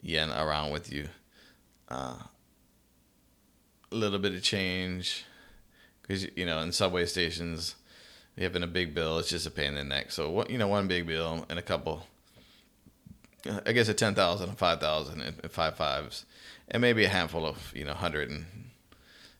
yen 0.00 0.30
around 0.30 0.70
with 0.70 0.92
you. 0.92 1.08
Uh, 1.88 2.16
a 3.92 3.96
little 3.96 4.20
bit 4.20 4.34
of 4.34 4.42
change, 4.42 5.24
because 6.10 6.26
you 6.34 6.44
know 6.44 6.58
in 6.58 6.72
subway 6.72 7.06
stations, 7.06 7.76
you 8.36 8.42
having 8.42 8.64
a 8.64 8.66
big 8.66 8.94
bill, 8.94 9.20
it's 9.20 9.28
just 9.28 9.46
a 9.46 9.50
pain 9.50 9.68
in 9.68 9.74
the 9.76 9.84
neck. 9.84 10.10
So 10.10 10.28
what 10.28 10.50
you 10.50 10.58
know, 10.58 10.66
one 10.66 10.88
big 10.88 11.06
bill 11.06 11.46
and 11.48 11.56
a 11.56 11.62
couple. 11.62 12.06
I 13.64 13.70
guess 13.70 13.88
a 13.88 13.94
ten 13.94 14.16
thousand, 14.16 14.50
a 14.50 14.52
five 14.54 14.80
thousand, 14.80 15.22
and 15.22 15.50
five 15.52 15.76
fives 15.76 16.26
and 16.68 16.80
maybe 16.80 17.04
a 17.04 17.08
handful 17.08 17.46
of 17.46 17.72
you 17.76 17.84
know 17.84 17.94
hundred 17.94 18.28
and 18.28 18.46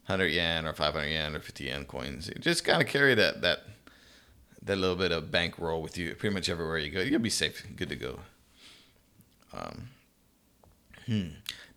hundred 0.05 0.29
yen 0.29 0.65
or 0.65 0.73
five 0.73 0.95
hundred 0.95 1.09
yen 1.09 1.35
or 1.35 1.41
fifty 1.41 1.65
yen 1.65 1.87
coins. 1.87 2.29
You 2.29 2.35
just 2.41 2.65
kind 2.65 2.81
of 2.81 2.87
carry 2.87 3.17
that 3.17 3.43
that 3.43 3.65
that 4.63 4.77
little 4.77 4.97
bit 4.97 5.11
of 5.11 5.33
bankroll 5.33 5.83
with 5.83 5.99
you 5.99 6.15
pretty 6.15 6.35
much 6.35 6.49
everywhere 6.49 6.79
you 6.79 6.91
go. 6.91 7.01
You'll 7.01 7.19
be 7.19 7.31
safe, 7.31 7.67
good 7.75 7.89
to 7.89 7.97
go. 7.97 8.21
Um, 9.53 9.89
hmm. 11.07 11.29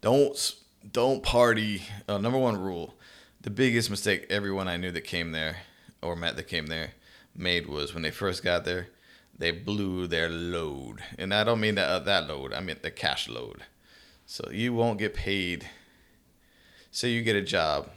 Don't 0.01 0.55
don't 0.91 1.23
party. 1.23 1.81
Uh, 2.07 2.19
number 2.19 2.37
one 2.37 2.57
rule: 2.57 2.93
the 3.43 3.49
biggest 3.49 3.89
mistake 3.89 4.25
everyone 4.29 4.69
I 4.69 4.77
knew 4.77 4.91
that 4.91 5.01
came 5.01 5.33
there 5.33 5.57
or 6.01 6.15
met 6.15 6.37
that 6.37 6.47
came 6.47 6.67
there 6.67 6.93
made 7.35 7.67
was 7.67 7.93
when 7.93 8.01
they 8.01 8.11
first 8.11 8.41
got 8.41 8.63
there, 8.63 8.87
they 9.37 9.51
blew 9.51 10.07
their 10.07 10.29
load, 10.29 11.03
and 11.17 11.33
I 11.33 11.43
don't 11.43 11.59
mean 11.59 11.75
that 11.75 11.89
uh, 11.89 11.99
that 11.99 12.27
load. 12.27 12.53
I 12.53 12.61
mean 12.61 12.77
the 12.81 12.91
cash 12.91 13.27
load. 13.27 13.63
So 14.25 14.49
you 14.51 14.73
won't 14.73 14.99
get 14.99 15.13
paid. 15.13 15.67
Say 16.91 17.09
you 17.09 17.21
get 17.21 17.35
a 17.35 17.41
job, 17.41 17.89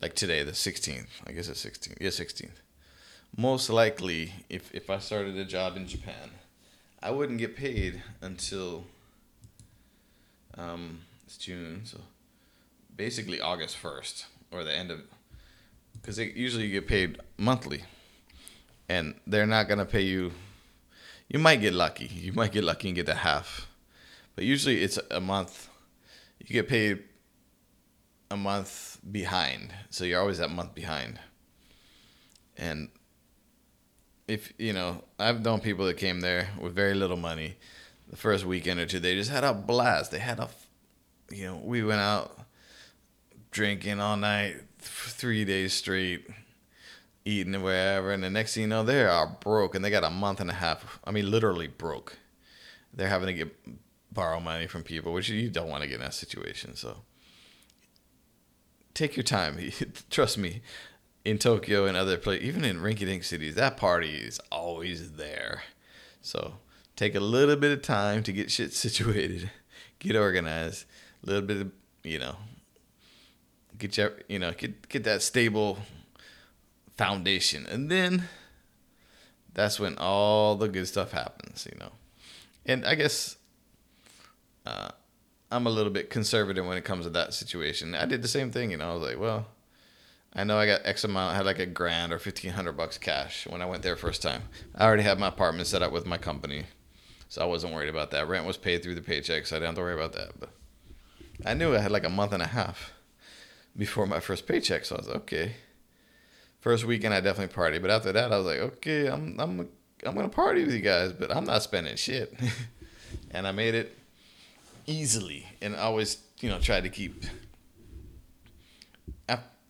like 0.00 0.14
today, 0.14 0.44
the 0.44 0.52
16th. 0.52 1.08
I 1.26 1.32
guess 1.32 1.48
it's 1.48 1.64
16th. 1.64 2.00
Yeah, 2.00 2.10
16th. 2.10 2.60
Most 3.36 3.70
likely, 3.70 4.34
if, 4.48 4.72
if 4.74 4.90
I 4.90 4.98
started 4.98 5.36
a 5.38 5.44
job 5.44 5.76
in 5.76 5.88
Japan, 5.88 6.30
I 7.02 7.10
wouldn't 7.10 7.38
get 7.38 7.56
paid 7.56 8.02
until 8.20 8.84
um, 10.56 11.00
it's 11.26 11.38
June, 11.38 11.80
so 11.84 11.98
basically 12.94 13.40
August 13.40 13.82
1st 13.82 14.26
or 14.52 14.64
the 14.64 14.72
end 14.72 14.90
of 14.90 15.00
because 15.94 16.18
usually 16.18 16.66
you 16.66 16.72
get 16.72 16.88
paid 16.88 17.18
monthly 17.36 17.84
and 18.88 19.14
they're 19.26 19.46
not 19.46 19.68
going 19.68 19.78
to 19.78 19.84
pay 19.84 20.02
you 20.02 20.32
you 21.28 21.38
might 21.38 21.60
get 21.60 21.72
lucky 21.72 22.06
you 22.06 22.32
might 22.32 22.52
get 22.52 22.64
lucky 22.64 22.88
and 22.88 22.96
get 22.96 23.06
the 23.06 23.14
half 23.14 23.68
but 24.34 24.44
usually 24.44 24.82
it's 24.82 24.98
a 25.10 25.20
month. 25.20 25.68
You 26.38 26.46
get 26.46 26.68
paid 26.68 27.04
a 28.30 28.36
month 28.36 28.98
behind, 29.10 29.72
so 29.90 30.04
you're 30.04 30.20
always 30.20 30.38
that 30.38 30.50
month 30.50 30.74
behind. 30.74 31.20
And 32.56 32.88
if 34.26 34.52
you 34.58 34.72
know, 34.72 35.04
I've 35.18 35.42
known 35.42 35.60
people 35.60 35.86
that 35.86 35.96
came 35.96 36.20
there 36.20 36.48
with 36.60 36.74
very 36.74 36.94
little 36.94 37.16
money. 37.16 37.56
The 38.08 38.16
first 38.16 38.44
weekend 38.44 38.80
or 38.80 38.86
two, 38.86 39.00
they 39.00 39.14
just 39.14 39.30
had 39.30 39.44
a 39.44 39.54
blast. 39.54 40.10
They 40.10 40.18
had 40.18 40.38
a, 40.38 40.48
you 41.30 41.46
know, 41.46 41.60
we 41.62 41.82
went 41.82 42.00
out 42.00 42.41
drinking 43.52 44.00
all 44.00 44.16
night, 44.16 44.56
three 44.78 45.44
days 45.44 45.72
straight, 45.72 46.26
eating 47.24 47.62
wherever, 47.62 48.10
and 48.10 48.24
the 48.24 48.30
next 48.30 48.54
thing 48.54 48.62
you 48.62 48.68
know, 48.68 48.82
they 48.82 49.04
are 49.04 49.26
broke, 49.40 49.74
and 49.74 49.84
they 49.84 49.90
got 49.90 50.02
a 50.02 50.10
month 50.10 50.40
and 50.40 50.50
a 50.50 50.54
half. 50.54 50.98
I 51.04 51.12
mean, 51.12 51.30
literally 51.30 51.68
broke. 51.68 52.18
They're 52.92 53.08
having 53.08 53.28
to 53.28 53.32
get 53.34 53.56
borrow 54.10 54.40
money 54.40 54.66
from 54.66 54.82
people, 54.82 55.12
which 55.12 55.28
you 55.28 55.48
don't 55.48 55.68
want 55.68 55.82
to 55.82 55.88
get 55.88 55.96
in 55.96 56.00
that 56.02 56.14
situation. 56.14 56.74
So 56.74 56.98
take 58.94 59.16
your 59.16 59.22
time. 59.22 59.58
Trust 60.10 60.36
me, 60.36 60.62
in 61.24 61.38
Tokyo 61.38 61.86
and 61.86 61.96
other 61.96 62.18
places, 62.18 62.46
even 62.46 62.64
in 62.64 62.78
rinky-dink 62.78 63.22
cities, 63.24 63.54
that 63.54 63.76
party 63.76 64.16
is 64.16 64.40
always 64.50 65.12
there. 65.12 65.62
So 66.20 66.54
take 66.96 67.14
a 67.14 67.20
little 67.20 67.56
bit 67.56 67.72
of 67.72 67.82
time 67.82 68.22
to 68.24 68.32
get 68.32 68.50
shit 68.50 68.72
situated, 68.74 69.50
get 69.98 70.16
organized, 70.16 70.86
a 71.22 71.26
little 71.26 71.46
bit 71.46 71.60
of 71.60 71.72
you 72.04 72.18
know, 72.18 72.36
get 73.78 73.96
your 73.96 74.12
you 74.28 74.38
know 74.38 74.52
get 74.52 74.88
get 74.88 75.04
that 75.04 75.22
stable 75.22 75.78
foundation, 76.96 77.66
and 77.66 77.90
then 77.90 78.28
that's 79.54 79.78
when 79.80 79.96
all 79.98 80.56
the 80.56 80.68
good 80.68 80.86
stuff 80.86 81.12
happens. 81.12 81.66
You 81.70 81.78
know, 81.78 81.92
and 82.66 82.86
I 82.86 82.94
guess 82.94 83.36
uh, 84.66 84.90
I'm 85.50 85.66
a 85.66 85.70
little 85.70 85.92
bit 85.92 86.10
conservative 86.10 86.66
when 86.66 86.78
it 86.78 86.84
comes 86.84 87.04
to 87.04 87.10
that 87.10 87.34
situation. 87.34 87.94
I 87.94 88.06
did 88.06 88.22
the 88.22 88.28
same 88.28 88.50
thing, 88.50 88.70
you 88.70 88.76
know. 88.76 88.90
I 88.90 88.94
was 88.94 89.02
like, 89.02 89.18
well, 89.18 89.48
I 90.32 90.44
know 90.44 90.58
I 90.58 90.66
got 90.66 90.80
X 90.84 91.04
amount. 91.04 91.34
I 91.34 91.36
had 91.36 91.46
like 91.46 91.58
a 91.58 91.66
grand 91.66 92.12
or 92.12 92.18
fifteen 92.18 92.52
hundred 92.52 92.72
bucks 92.72 92.98
cash 92.98 93.46
when 93.46 93.62
I 93.62 93.66
went 93.66 93.82
there 93.82 93.96
first 93.96 94.22
time. 94.22 94.42
I 94.74 94.86
already 94.86 95.02
had 95.02 95.18
my 95.18 95.28
apartment 95.28 95.66
set 95.66 95.82
up 95.82 95.92
with 95.92 96.06
my 96.06 96.18
company, 96.18 96.64
so 97.28 97.42
I 97.42 97.46
wasn't 97.46 97.74
worried 97.74 97.90
about 97.90 98.10
that. 98.12 98.28
Rent 98.28 98.46
was 98.46 98.56
paid 98.56 98.82
through 98.82 98.94
the 98.94 99.02
paycheck, 99.02 99.46
so 99.46 99.56
I 99.56 99.58
didn't 99.58 99.68
have 99.68 99.74
to 99.76 99.80
worry 99.82 99.94
about 99.94 100.12
that. 100.14 100.38
But 100.38 100.50
I 101.44 101.54
knew 101.54 101.74
I 101.74 101.80
had 101.80 101.92
like 101.92 102.04
a 102.04 102.10
month 102.10 102.32
and 102.32 102.42
a 102.42 102.46
half 102.46 102.92
before 103.76 104.06
my 104.06 104.20
first 104.20 104.46
paycheck, 104.46 104.84
so 104.84 104.96
I 104.96 104.98
was 104.98 105.08
like, 105.08 105.16
okay. 105.16 105.52
First 106.60 106.84
weekend 106.84 107.12
I 107.12 107.20
definitely 107.20 107.54
party, 107.54 107.78
but 107.78 107.90
after 107.90 108.12
that 108.12 108.32
I 108.32 108.36
was 108.36 108.46
like, 108.46 108.60
okay, 108.60 109.08
I'm 109.08 109.38
I'm 109.40 109.68
I'm 110.04 110.14
gonna 110.14 110.28
party 110.28 110.64
with 110.64 110.74
you 110.74 110.80
guys, 110.80 111.12
but 111.12 111.34
I'm 111.34 111.44
not 111.44 111.62
spending 111.62 111.96
shit. 111.96 112.34
and 113.30 113.46
I 113.46 113.52
made 113.52 113.74
it 113.74 113.96
easily, 114.86 115.46
and 115.60 115.74
always 115.74 116.18
you 116.40 116.48
know 116.48 116.60
try 116.60 116.80
to 116.80 116.88
keep 116.88 117.24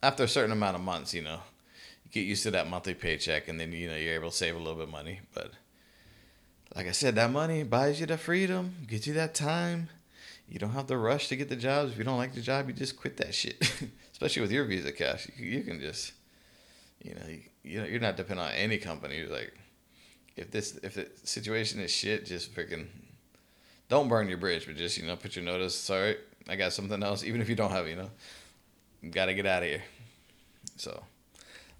after 0.02 0.24
a 0.24 0.28
certain 0.28 0.52
amount 0.52 0.76
of 0.76 0.82
months, 0.82 1.14
you 1.14 1.22
know, 1.22 1.40
you 2.04 2.10
get 2.10 2.26
used 2.26 2.42
to 2.42 2.50
that 2.50 2.68
monthly 2.68 2.94
paycheck, 2.94 3.48
and 3.48 3.58
then 3.58 3.72
you 3.72 3.88
know 3.88 3.96
you're 3.96 4.14
able 4.14 4.30
to 4.30 4.36
save 4.36 4.56
a 4.56 4.58
little 4.58 4.74
bit 4.74 4.84
of 4.84 4.90
money. 4.90 5.20
But 5.32 5.52
like 6.74 6.88
I 6.88 6.92
said, 6.92 7.14
that 7.14 7.30
money 7.30 7.62
buys 7.62 8.00
you 8.00 8.06
the 8.06 8.18
freedom, 8.18 8.74
gets 8.86 9.06
you 9.06 9.14
that 9.14 9.34
time. 9.34 9.88
You 10.52 10.58
don't 10.58 10.72
have 10.72 10.86
to 10.88 10.98
rush 10.98 11.28
to 11.28 11.36
get 11.36 11.48
the 11.48 11.56
jobs. 11.56 11.92
If 11.92 11.98
you 11.98 12.04
don't 12.04 12.18
like 12.18 12.34
the 12.34 12.42
job, 12.42 12.68
you 12.68 12.74
just 12.74 12.94
quit 12.98 13.16
that 13.16 13.34
shit. 13.34 13.58
Especially 14.12 14.42
with 14.42 14.52
your 14.52 14.66
Visa 14.66 14.92
cash, 14.92 15.26
you, 15.34 15.46
you 15.46 15.62
can 15.62 15.80
just, 15.80 16.12
you 17.02 17.14
know, 17.14 17.22
you, 17.26 17.40
you're 17.84 18.00
not 18.00 18.18
dependent 18.18 18.50
on 18.50 18.54
any 18.54 18.76
company. 18.76 19.16
You're 19.16 19.30
like, 19.30 19.54
if 20.36 20.50
this 20.50 20.78
if 20.82 20.94
the 20.94 21.08
situation 21.24 21.80
is 21.80 21.90
shit, 21.90 22.26
just 22.26 22.54
freaking 22.54 22.86
don't 23.88 24.08
burn 24.08 24.28
your 24.28 24.36
bridge, 24.36 24.66
but 24.66 24.76
just 24.76 24.98
you 24.98 25.06
know 25.06 25.16
put 25.16 25.36
your 25.36 25.44
notice. 25.44 25.74
Sorry, 25.74 26.16
I 26.46 26.56
got 26.56 26.74
something 26.74 27.02
else. 27.02 27.24
Even 27.24 27.40
if 27.40 27.48
you 27.48 27.56
don't 27.56 27.70
have, 27.70 27.88
you 27.88 27.96
know, 27.96 28.10
got 29.10 29.26
to 29.26 29.34
get 29.34 29.46
out 29.46 29.62
of 29.62 29.70
here. 29.70 29.82
So 30.76 31.02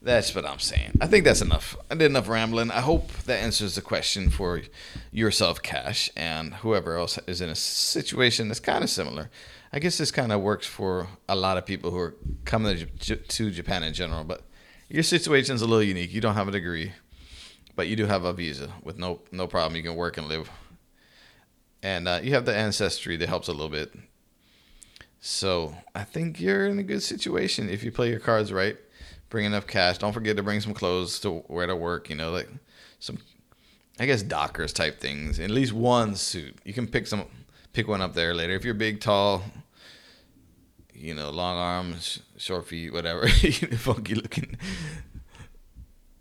that's 0.03 0.35
what 0.35 0.45
I'm 0.45 0.59
saying. 0.59 0.99
I 1.01 1.07
think 1.07 1.25
that's 1.25 1.43
enough. 1.43 1.77
I 1.91 1.95
did 1.95 2.07
enough 2.07 2.29
rambling. 2.29 2.71
I 2.71 2.81
hope 2.81 3.13
that 3.25 3.41
answers 3.41 3.75
the 3.75 3.83
question 3.83 4.31
for 4.31 4.63
yourself, 5.11 5.63
Cash, 5.63 6.11
and 6.17 6.55
whoever 6.55 6.97
else 6.97 7.19
is 7.27 7.41
in 7.41 7.49
a 7.49 7.55
situation 7.55 8.49
that's 8.49 8.61
kind 8.61 8.83
of 8.83 8.91
similar. 8.91 9.31
I 9.73 9.79
guess 9.79 9.99
this 9.99 10.11
kind 10.11 10.33
of 10.33 10.41
works 10.41 10.67
for 10.67 11.09
a 11.29 11.37
lot 11.37 11.57
of 11.57 11.65
people 11.65 11.91
who 11.91 11.99
are 11.99 12.17
coming 12.45 12.87
to 12.99 13.51
Japan 13.51 13.83
in 13.83 13.95
general, 13.95 14.25
but 14.25 14.43
your 14.89 15.03
situation 15.03 15.55
is 15.55 15.63
a 15.63 15.67
little 15.67 15.83
unique. 15.83 16.13
You 16.13 16.21
don't 16.21 16.35
have 16.35 16.49
a 16.49 16.53
degree, 16.53 16.93
but 17.75 17.87
you 17.87 17.97
do 17.97 18.07
have 18.07 18.25
a 18.25 18.33
visa 18.33 18.71
with 18.83 18.99
no 18.99 19.21
no 19.31 19.47
problem. 19.47 19.77
You 19.77 19.83
can 19.83 19.97
work 19.97 20.19
and 20.19 20.29
live 20.29 20.51
and 21.83 22.07
uh, 22.07 22.21
you 22.23 22.33
have 22.35 22.45
the 22.45 22.55
ancestry 22.55 23.17
that 23.17 23.29
helps 23.29 23.49
a 23.49 23.53
little 23.53 23.69
bit. 23.69 23.93
So 25.21 25.77
I 25.95 26.05
think 26.05 26.41
you're 26.41 26.67
in 26.67 26.79
a 26.79 26.85
good 26.85 27.03
situation 27.03 27.69
if 27.69 27.83
you 27.83 27.91
play 27.91 28.11
your 28.11 28.21
cards 28.21 28.53
right. 28.53 28.77
Bring 29.33 29.47
enough 29.47 29.67
cash. 29.67 29.97
Don't 29.97 30.13
forget 30.13 30.37
to 30.37 30.43
bring 30.43 30.61
some 30.61 30.75
clothes 30.75 31.19
to 31.21 31.43
wear 31.49 31.67
to 31.67 31.75
work. 31.75 32.11
You 32.11 32.17
know, 32.17 32.33
like 32.33 32.51
some, 32.99 33.17
I 33.99 34.05
guess 34.05 34.23
Dockers 34.23 34.75
type 34.75 35.01
things. 35.01 35.41
At 35.41 35.49
least 35.49 35.73
one 35.73 36.17
suit. 36.17 36.59
You 36.67 36.75
can 36.75 36.87
pick 36.87 37.07
some, 37.07 37.25
pick 37.73 37.89
one 37.89 38.03
up 38.03 38.13
there 38.13 38.35
later. 38.35 38.53
If 38.53 38.63
you're 38.63 38.75
big, 38.75 39.01
tall, 39.01 39.43
you 40.93 41.15
know, 41.15 41.31
long 41.31 41.57
arms, 41.57 42.21
short 42.37 42.67
feet, 42.67 42.93
whatever, 42.93 43.27
funky 43.79 44.17
looking. 44.17 44.55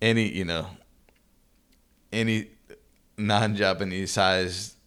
Any, 0.02 0.30
you 0.30 0.45
know, 0.45 0.67
any 2.13 2.47
non-Japanese 3.17 4.12
size 4.12 4.78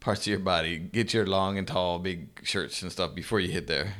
parts 0.00 0.22
of 0.22 0.28
your 0.28 0.38
body. 0.38 0.78
Get 0.78 1.12
your 1.12 1.26
long 1.26 1.58
and 1.58 1.68
tall, 1.68 1.98
big 1.98 2.40
shirts 2.42 2.80
and 2.80 2.90
stuff 2.90 3.14
before 3.14 3.38
you 3.38 3.52
hit 3.52 3.66
there. 3.66 3.92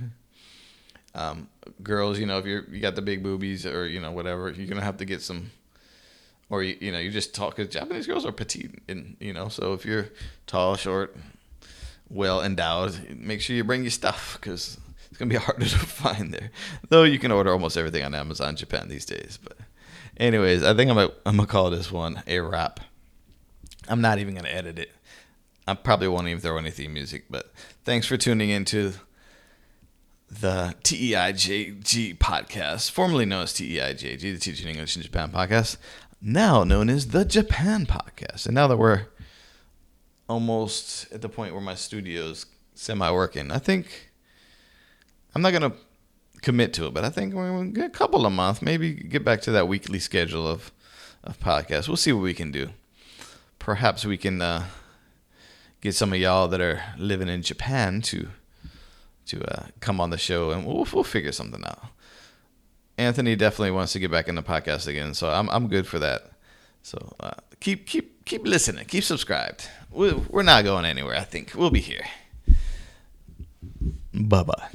Um, 1.15 1.49
girls, 1.83 2.19
you 2.19 2.27
know, 2.27 2.39
if 2.39 2.47
you're 2.47 2.65
you 2.71 2.81
got 2.81 2.97
the 2.97 3.03
big 3.03 3.23
boobies 3.23 3.65
or 3.67 3.87
you 3.87 4.01
know 4.01 4.13
whatever, 4.13 4.51
you're 4.51 4.67
gonna 4.67 4.83
have 4.83 4.99
to 4.99 5.05
get 5.05 5.23
some. 5.23 5.51
Or 6.51 6.63
you, 6.63 6.77
you 6.79 6.93
know, 6.93 6.99
you 6.99 7.11
just 7.11 7.35
talk 7.35 7.57
because 7.57 7.73
Japanese 7.73 8.07
girls 8.07 8.27
are 8.27 8.33
petite, 8.33 8.83
and 8.89 9.17
you 9.19 9.33
know, 9.33 9.49
so 9.49 9.73
if 9.73 9.87
you're 9.87 10.09
tall, 10.47 10.77
short, 10.77 11.17
well 12.11 12.43
endowed, 12.43 13.17
make 13.17 13.41
sure 13.41 13.57
you 13.57 13.65
bring 13.65 13.83
your 13.83 13.91
stuff 13.91 14.39
because 14.41 14.79
it's 15.09 15.19
gonna 15.19 15.31
be 15.31 15.37
harder 15.45 15.65
to 15.65 15.79
find 15.79 16.33
there. 16.33 16.51
Though 16.89 17.05
you 17.05 17.19
can 17.19 17.33
order 17.33 17.53
almost 17.53 17.77
everything 17.77 18.05
on 18.05 18.15
Amazon 18.15 18.57
Japan 18.57 18.89
these 18.89 19.07
days. 19.07 19.39
But, 19.43 19.57
anyways, 20.17 20.63
I 20.63 20.75
think 20.75 20.91
I'm 20.91 20.97
gonna, 20.97 21.13
I'm 21.25 21.37
gonna 21.37 21.47
call 21.47 21.71
this 21.71 21.91
one 21.91 22.23
a 22.27 22.41
wrap. 22.41 22.81
I'm 23.89 24.01
not 24.01 24.19
even 24.19 24.35
gonna 24.35 24.49
edit 24.49 24.79
it. 24.79 24.91
I 25.67 25.75
probably 25.75 26.09
won't 26.09 26.29
even 26.29 26.41
throw 26.41 26.59
any 26.59 26.71
theme 26.71 26.93
music, 26.93 27.25
but 27.31 27.53
thanks 27.85 28.07
for 28.07 28.17
tuning 28.17 28.51
into 28.51 28.95
the 30.31 30.75
TEIJG 30.83 32.19
podcast, 32.19 32.91
formerly 32.91 33.25
known 33.25 33.45
as 33.45 33.53
TEIJG, 33.53 34.21
the 34.21 34.39
Teaching 34.39 34.69
English 34.69 34.97
in 34.97 35.03
Japan 35.03 35.31
podcast, 35.31 35.77
now 36.21 36.65
known 36.65 36.89
as 36.89 37.09
the 37.09 37.25
Japan 37.25 37.87
podcast. 37.87 38.47
And 38.47 38.55
now 38.55 38.67
that 38.67 38.77
we're 38.77 39.07
almost 40.29 41.13
at 41.13 41.23
the 41.23 41.29
point 41.29 41.53
where 41.53 41.63
my 41.63 41.75
studio's 41.75 42.47
semi 42.75 43.11
working, 43.11 43.51
I 43.51 43.59
think 43.59 44.11
I'm 45.35 45.43
not 45.43 45.51
going 45.51 45.71
to 45.71 45.77
commit 46.43 46.73
to 46.75 46.87
it, 46.87 46.95
but 46.95 47.05
I 47.05 47.11
think 47.11 47.35
we're 47.35 47.65
get 47.67 47.87
a 47.87 47.91
couple 47.91 48.27
of 48.27 48.33
months, 48.33 48.63
maybe 48.63 48.95
get 48.95 49.25
back 49.25 49.41
to 49.43 49.51
that 49.53 49.69
weekly 49.69 49.99
schedule 49.99 50.47
of, 50.47 50.73
of 51.23 51.39
podcasts. 51.41 51.89
We'll 51.89 51.97
see 51.97 52.13
what 52.13 52.23
we 52.23 52.35
can 52.35 52.51
do. 52.51 52.71
Perhaps 53.59 54.05
we 54.05 54.17
can. 54.17 54.43
Uh, 54.43 54.65
get 55.85 55.95
some 55.95 56.15
of 56.15 56.19
y'all 56.19 56.49
that 56.49 56.63
are 56.63 56.83
living 56.97 57.29
in 57.29 57.43
Japan 57.43 58.01
to 58.01 58.29
to 59.27 59.43
uh, 59.45 59.67
come 59.81 60.01
on 60.01 60.11
the 60.11 60.19
show, 60.19 60.51
and 60.51 60.67
we'll 60.67 60.87
we'll 60.93 61.05
figure 61.05 61.33
something 61.33 61.65
out. 61.65 61.85
Anthony 62.97 63.35
definitely 63.35 63.73
wants 63.73 63.93
to 63.93 63.99
get 63.99 64.11
back 64.11 64.29
in 64.29 64.35
the 64.35 64.43
podcast 64.43 64.87
again, 64.87 65.15
so 65.15 65.31
I'm 65.31 65.49
I'm 65.51 65.69
good 65.69 65.87
for 65.87 65.99
that. 65.99 66.31
So 66.83 67.15
uh, 67.21 67.33
keep 67.61 67.87
keep 67.87 68.25
keep 68.25 68.47
listening, 68.47 68.85
keep 68.87 69.05
subscribed. 69.05 69.69
We're, 69.91 70.17
we're 70.29 70.43
not 70.43 70.65
going 70.65 70.85
anywhere. 70.85 71.17
I 71.17 71.25
think 71.25 71.53
we'll 71.55 71.71
be 71.71 71.81
here. 71.81 72.05
Bye 74.13 74.43
bye. 74.43 74.69